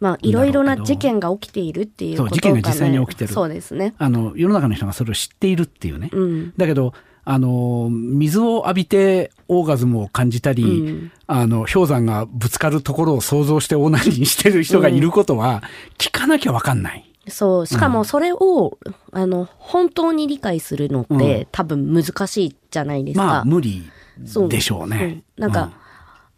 [0.00, 3.32] まあいろいろな事件が起きているっていうことが、ね、そう事件が実際に起きてる。
[3.32, 3.94] そうですね。
[3.98, 6.52] あの世の中の人がそれを知っているっていうね、うん。
[6.56, 6.92] だけど
[7.24, 11.12] あの水を浴びてオーガズムを感じたり、うん。
[11.26, 15.62] あの氷山がぶつかるところを想像してオナニーしてる人がいることは
[15.98, 17.04] 聞かなきゃわかんない。
[17.30, 18.78] そうしかもそれを、
[19.12, 23.90] あの本当に理解するのって、多分難しいじゃないですか、まあ無理
[24.26, 24.48] そう。
[24.48, 25.22] でしょうね。
[25.36, 25.42] うん。
[25.42, 25.72] なんか、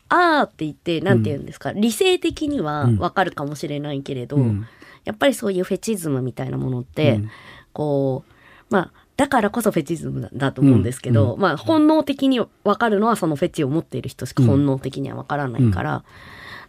[0.08, 2.98] あーって言って、なんて言うんですか、理性的にはうん。
[2.98, 4.66] わかるかもしれないけれど、うん。
[5.04, 7.30] やっぱりそういうフェチズムみたいなものって、うん。
[7.72, 8.32] こう、
[8.70, 16.04] まあ、だからこそフェチズムだと思うんですけど、まあ、本能的にわかるのはそのフェチを持っている人しか本能的にはわからないから、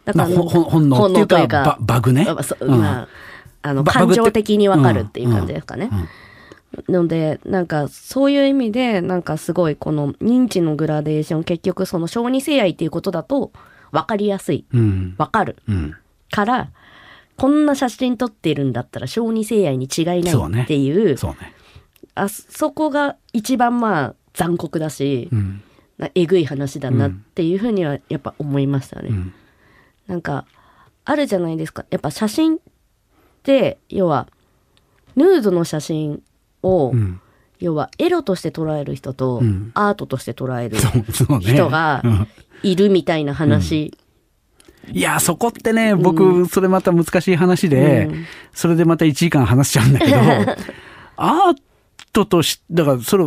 [0.04, 2.26] だまあ、ほほ本能っていうかババグね。
[2.60, 3.08] まあ、
[3.62, 5.90] あの、バ感情的にわかるっていう感じですかね。
[6.88, 13.52] ので、なんか、そういう意味で、なんかすごい、この認知のグラデーション、結局その小児性愛っていうことだと、
[13.90, 14.64] わかりやすい。
[14.72, 15.56] うんわかる。
[15.68, 15.94] うん
[16.30, 16.70] から、
[17.36, 21.54] こんな写真撮ってるんだったら小児性愛に違いないっていう、そうね。
[22.14, 25.62] あそこが一番まあ残酷だし、うん
[25.98, 29.08] なえぐい話だなっていうふうにはやっぱ思いましたね。
[29.10, 29.34] うん
[30.08, 30.46] なんか、
[31.04, 31.84] あるじゃないですか。
[31.90, 32.58] やっぱ写真
[33.42, 34.28] って、要は、
[35.16, 36.22] ヌードの写真
[36.62, 37.20] を、うん。
[37.58, 39.70] 要はエロとして捉える人と、うん。
[39.74, 40.76] アートとして捉える。
[41.40, 42.28] 人がうん。
[42.62, 43.96] いるみたいな話。
[44.90, 48.26] いや、そこってね、僕、それまた難しい話で、うん。
[48.52, 50.16] それでまた1時間話しちゃうんだけど、
[51.16, 51.56] アー
[52.12, 53.24] トとし、だからそれ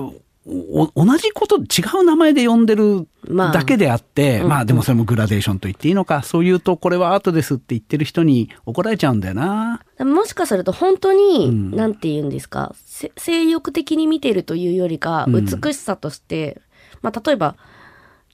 [0.48, 1.62] 同じこと、違
[2.00, 9.82] う名前で呼んでるまあだけであって、うんまあでもそれもグラデーションと言っていいのか、そう言うとこれはアートですって言ってる人に怒られちゃうんだよな。
[10.00, 16.62] もしかすると本当に、うんなんて言うんですか、せ性欲的に見てるというよりか、うん美しさとして、
[17.02, 17.56] まあ例えば、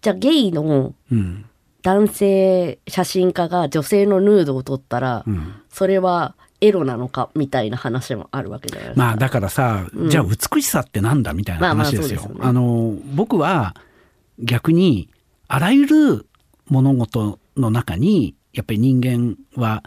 [0.02, 1.46] じゃあゲイのうん。
[1.84, 5.54] 男性写真家が女性のヌードを撮ったら、うん。
[5.70, 9.06] それはエロなのかみたいな話もあるわけじゃないですか。
[9.06, 12.20] まあだからさ、じゃあ美しさってなんだみたいなまあまあ話ですよ。
[12.22, 13.76] そうですよねあの、僕は
[14.40, 15.10] 逆に
[15.48, 16.26] あらゆる
[16.68, 19.84] 物事の中に、やっぱり人間は、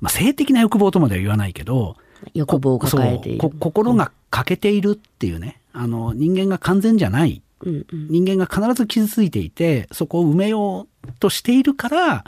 [0.00, 1.96] まあ、性的な欲望とまでは言わないけど、
[2.34, 3.50] 欲望を抱えている。
[3.58, 12.24] 心が欠けているっていうね、あの人間が完全じゃないうんうん人間が必ず傷ついていてそこを埋めようとしているから、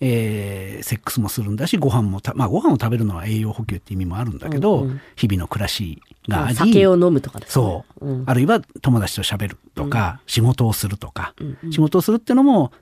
[0.00, 5.00] えーセックスもするんだしご飯もた、まあ、ご飯を食べるのは栄養補給って意味もあるんだけど、うんうん。
[5.16, 7.46] 日々の暮らしがあり酒を飲むとかね。
[7.48, 8.24] そう、うん。
[8.26, 11.72] あるいは友達と喋るとか、仕事をするとか、うんうん。
[11.72, 12.72] 仕事をするってのも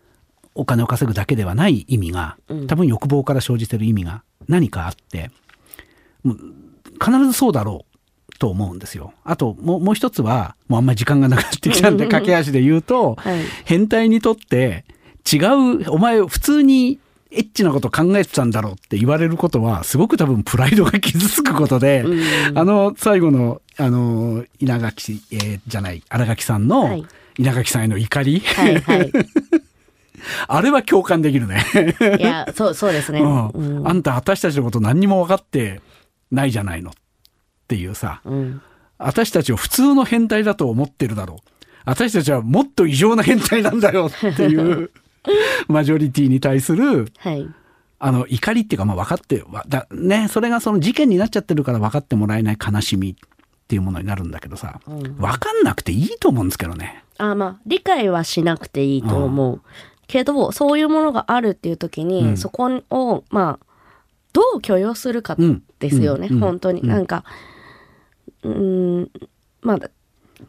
[0.55, 2.67] お金を稼ぐだけではない意味がうん。
[2.67, 5.31] 多分欲望から生じてる意味が何かあって
[7.03, 7.87] 必ずそうだろ
[8.29, 9.15] うと思うんですよ。
[9.25, 13.41] あともうもう一つはもうあんまり時間がなくなってきたんで駆け足で言うと、はい。
[13.65, 14.85] 変態にとって
[15.33, 16.99] 違うお前普通に
[17.35, 27.07] エッチなこと考えてたんだろうって言われることはすごく多分プライドが傷つくことで、うんあの最後のあの稲垣、えーじゃない新垣さんの、はい
[27.37, 29.13] 稲垣さんへの怒り、はいはい。
[30.49, 31.65] あれは共感できるね。
[32.19, 33.21] いや、そう、そうですね。
[33.21, 35.81] うんうんあんた私たちのこと何にも分かって
[36.31, 36.93] ないじゃないのっ
[37.69, 38.63] ていうさ、うん
[38.97, 41.51] 私たちを普通の変態だと思ってるだろう。
[41.85, 44.91] 私たちはもっと異常な変態なんだよっていう
[45.69, 47.49] マジョリティに対するはい。
[48.01, 53.15] あの怒りっていうかまあ分かってわだねそれがその事件になっちゃってるから分かってもらえない悲しみっ
[53.67, 57.03] ていうものになるんだけどさ、うん分かんなくていいと思うんですけどね。
[57.17, 59.63] あまあ、理解はしなくていいと思う。
[60.07, 63.67] けど、そういうものがあるっていう時に、うんそこを、まあ、
[64.33, 66.83] どう許容するかうんですよね、うん本当に。
[66.83, 67.25] うんなんか、
[68.43, 69.11] うーん、
[69.63, 69.79] まあ、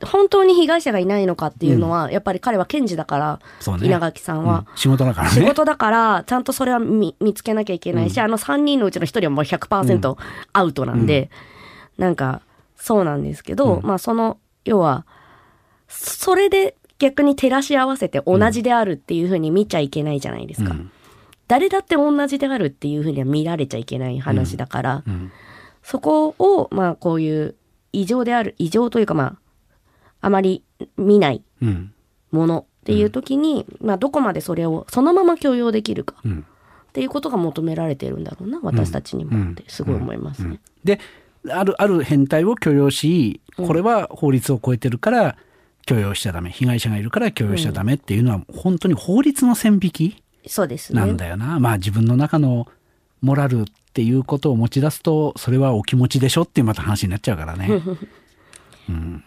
[0.04, 3.40] 本当に被害者がいないのかっていうのは、うん、やっぱり彼は検事だから、
[3.78, 5.34] ね、稲垣さんは、うん、仕事だからね。
[5.34, 10.18] 仕事だからちゃんとそれは見見つけなきゃいけないし、うん、あの3人のうちの1人はもう100%
[10.54, 11.30] アウトなんで、
[11.98, 12.42] うん、なんか
[12.76, 15.06] そうなんですけど、まあその要は
[15.88, 20.76] それで逆に照らし合わせて同じであるっていうふうに見ちゃいけないじゃないですか。
[21.48, 25.04] 誰だって同じであるっていうふうには見られちゃいけない話だから、
[25.84, 27.56] そこをまあこういう
[27.94, 29.36] 異常である異常というかまあ
[30.26, 30.64] あまり
[30.98, 31.44] 見ない
[32.32, 40.60] ものっていう時に、まあ、どこまでそれをそのまま許容できるかっていうことが求められてるんだろうな私たちにもってすごい思いますね。
[40.84, 41.00] で
[41.48, 45.38] あるある変態を許容しこれは法律を超えてるから
[45.86, 46.50] 許容しちゃダメ。
[46.50, 50.24] 被害者がいるから許容しちゃダメっていうのは本当に法律の線引き
[50.90, 51.60] なんだよな。
[51.60, 52.66] まあ自分の中の
[53.22, 53.64] モラルっ
[53.94, 57.70] ていうことを持ち出すとそれはお気持ちでしょっていうまた話になっちゃうからね。
[58.90, 59.24] うん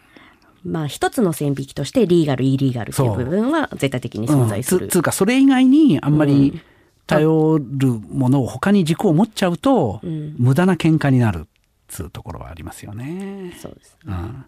[0.64, 4.86] まあ一つの線引きとしてリーガル、イリーガルっていう部分は絶対的に存在する。
[4.86, 6.60] うん、つうかそれ以外にあんまり
[7.06, 11.46] 頼るものを他に軸を持っちゃうと、うん、無駄な喧嘩になるっ
[11.88, 13.54] つうところはありますよね。
[13.60, 14.44] そうです、ね、うん、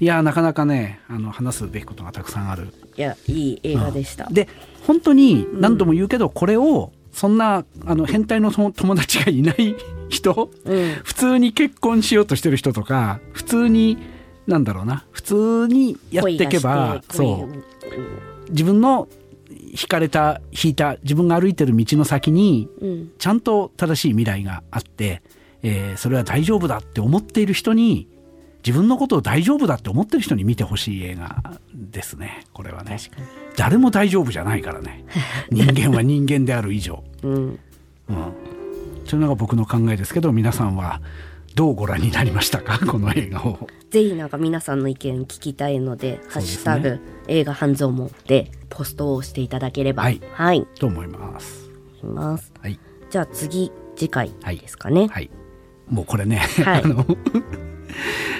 [0.00, 2.72] いやなかなかねあの話すべきことがたくさんある。
[2.96, 4.26] いやいい映画でした。
[4.26, 4.48] うん、で
[4.86, 9.76] 本当に何度も言うけど、これをそんなあの変態の友達がいない
[10.08, 10.50] 人、
[11.04, 13.98] 普通に結婚しようとしてる人とか普通に
[14.48, 15.04] なんだろうな。
[15.12, 18.50] 普通にやっていけばそう。
[18.50, 19.06] 自分の
[19.50, 22.68] 引かれた引いた自分が歩いてる道の先に
[23.18, 25.22] ちゃんと正しい未来があって、
[25.62, 28.08] えー、それは大丈夫だって思っている人に
[28.66, 32.46] 自分のことを大丈夫だって思ってる人に見てほしい映画ですね。
[32.54, 32.98] これはね。
[33.56, 35.04] 誰も大丈夫じゃないからね。
[35.52, 37.58] 人間は人間である以上、うん、うん、
[39.04, 41.02] それのが僕の考えですけど皆さんは
[41.54, 42.78] どうご覧になりましたか？
[42.86, 43.68] この映画を。
[43.90, 50.02] ぜひなんか皆さんの意見聞きたいので「ハッシュタグ映画半蔵門」でポストをしていただければ。
[50.02, 51.68] はい、はい、と思います。
[52.02, 52.78] います、はい、
[53.10, 55.30] じゃあ次次回ですかね、はい、はい、
[55.88, 57.06] もうこれね、はい、 あの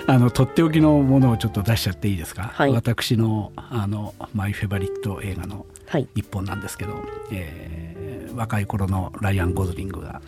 [0.06, 5.66] あのとっておきのものをちょっと出しちゃっていいですか、はい、私のあのマイフェバリット映画の
[6.14, 7.02] 一本なんですけど、はい、
[7.32, 10.22] えー、若い頃のライアン・ゴズリングが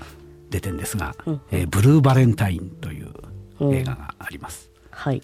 [0.50, 3.08] 出てんですが、うん、えー、ブルーバレンタインという
[3.72, 4.70] 映画があります。
[4.90, 5.22] はい。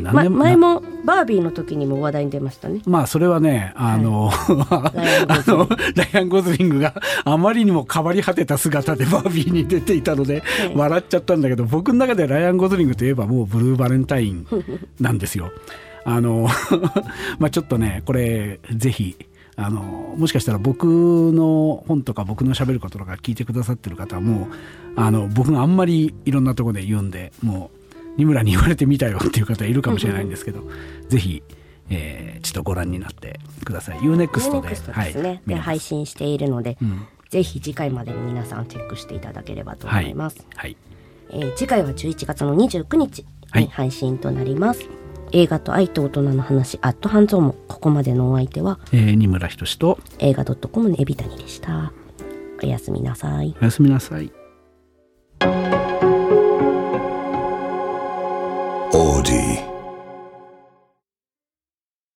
[0.00, 2.80] ま、前もバービーの時にも話題に出ましたね。
[2.86, 6.94] まあそれはね、あの、はい、ライアン・ゴズリングが
[7.24, 14.46] あまりにも変わり果てた姿でバービーに出ていたので、 はい、笑っちゃったんだけど、僕の中でライアン・ゴズリングといえばもうブルーバレンタイン
[15.00, 15.50] なんですよ。
[16.04, 16.48] あの
[17.38, 19.16] まあちょっとね、これぜひ
[19.60, 19.82] あの
[20.16, 24.48] もしかしたら僕の本とか僕のしゃべることとか聞いてくださってる方はもう
[24.96, 27.80] あの僕があんまりいろんなとこで言うんでもう
[28.16, 30.62] 二村に言われてみたよっていう方いるかもしれないんですけど
[31.08, 31.42] ぜひ、
[31.90, 33.98] えー、ちょっとご覧になってください。
[33.98, 40.76] UNEXT でで、はい、で配信しているので、うん、ぜひ次回までに皆さんチェックしていただければと思います、はい、
[41.30, 44.99] はい、えー、次回は11月の29日に配信となります、はい
[45.32, 51.92] 映画と愛と大人の話アットハンズオもここまでのお相手は、えー、二村仁と映画 .com のエビタニでした。
[52.62, 53.56] おやすみなさい。
[53.60, 54.32] おやすみなさい。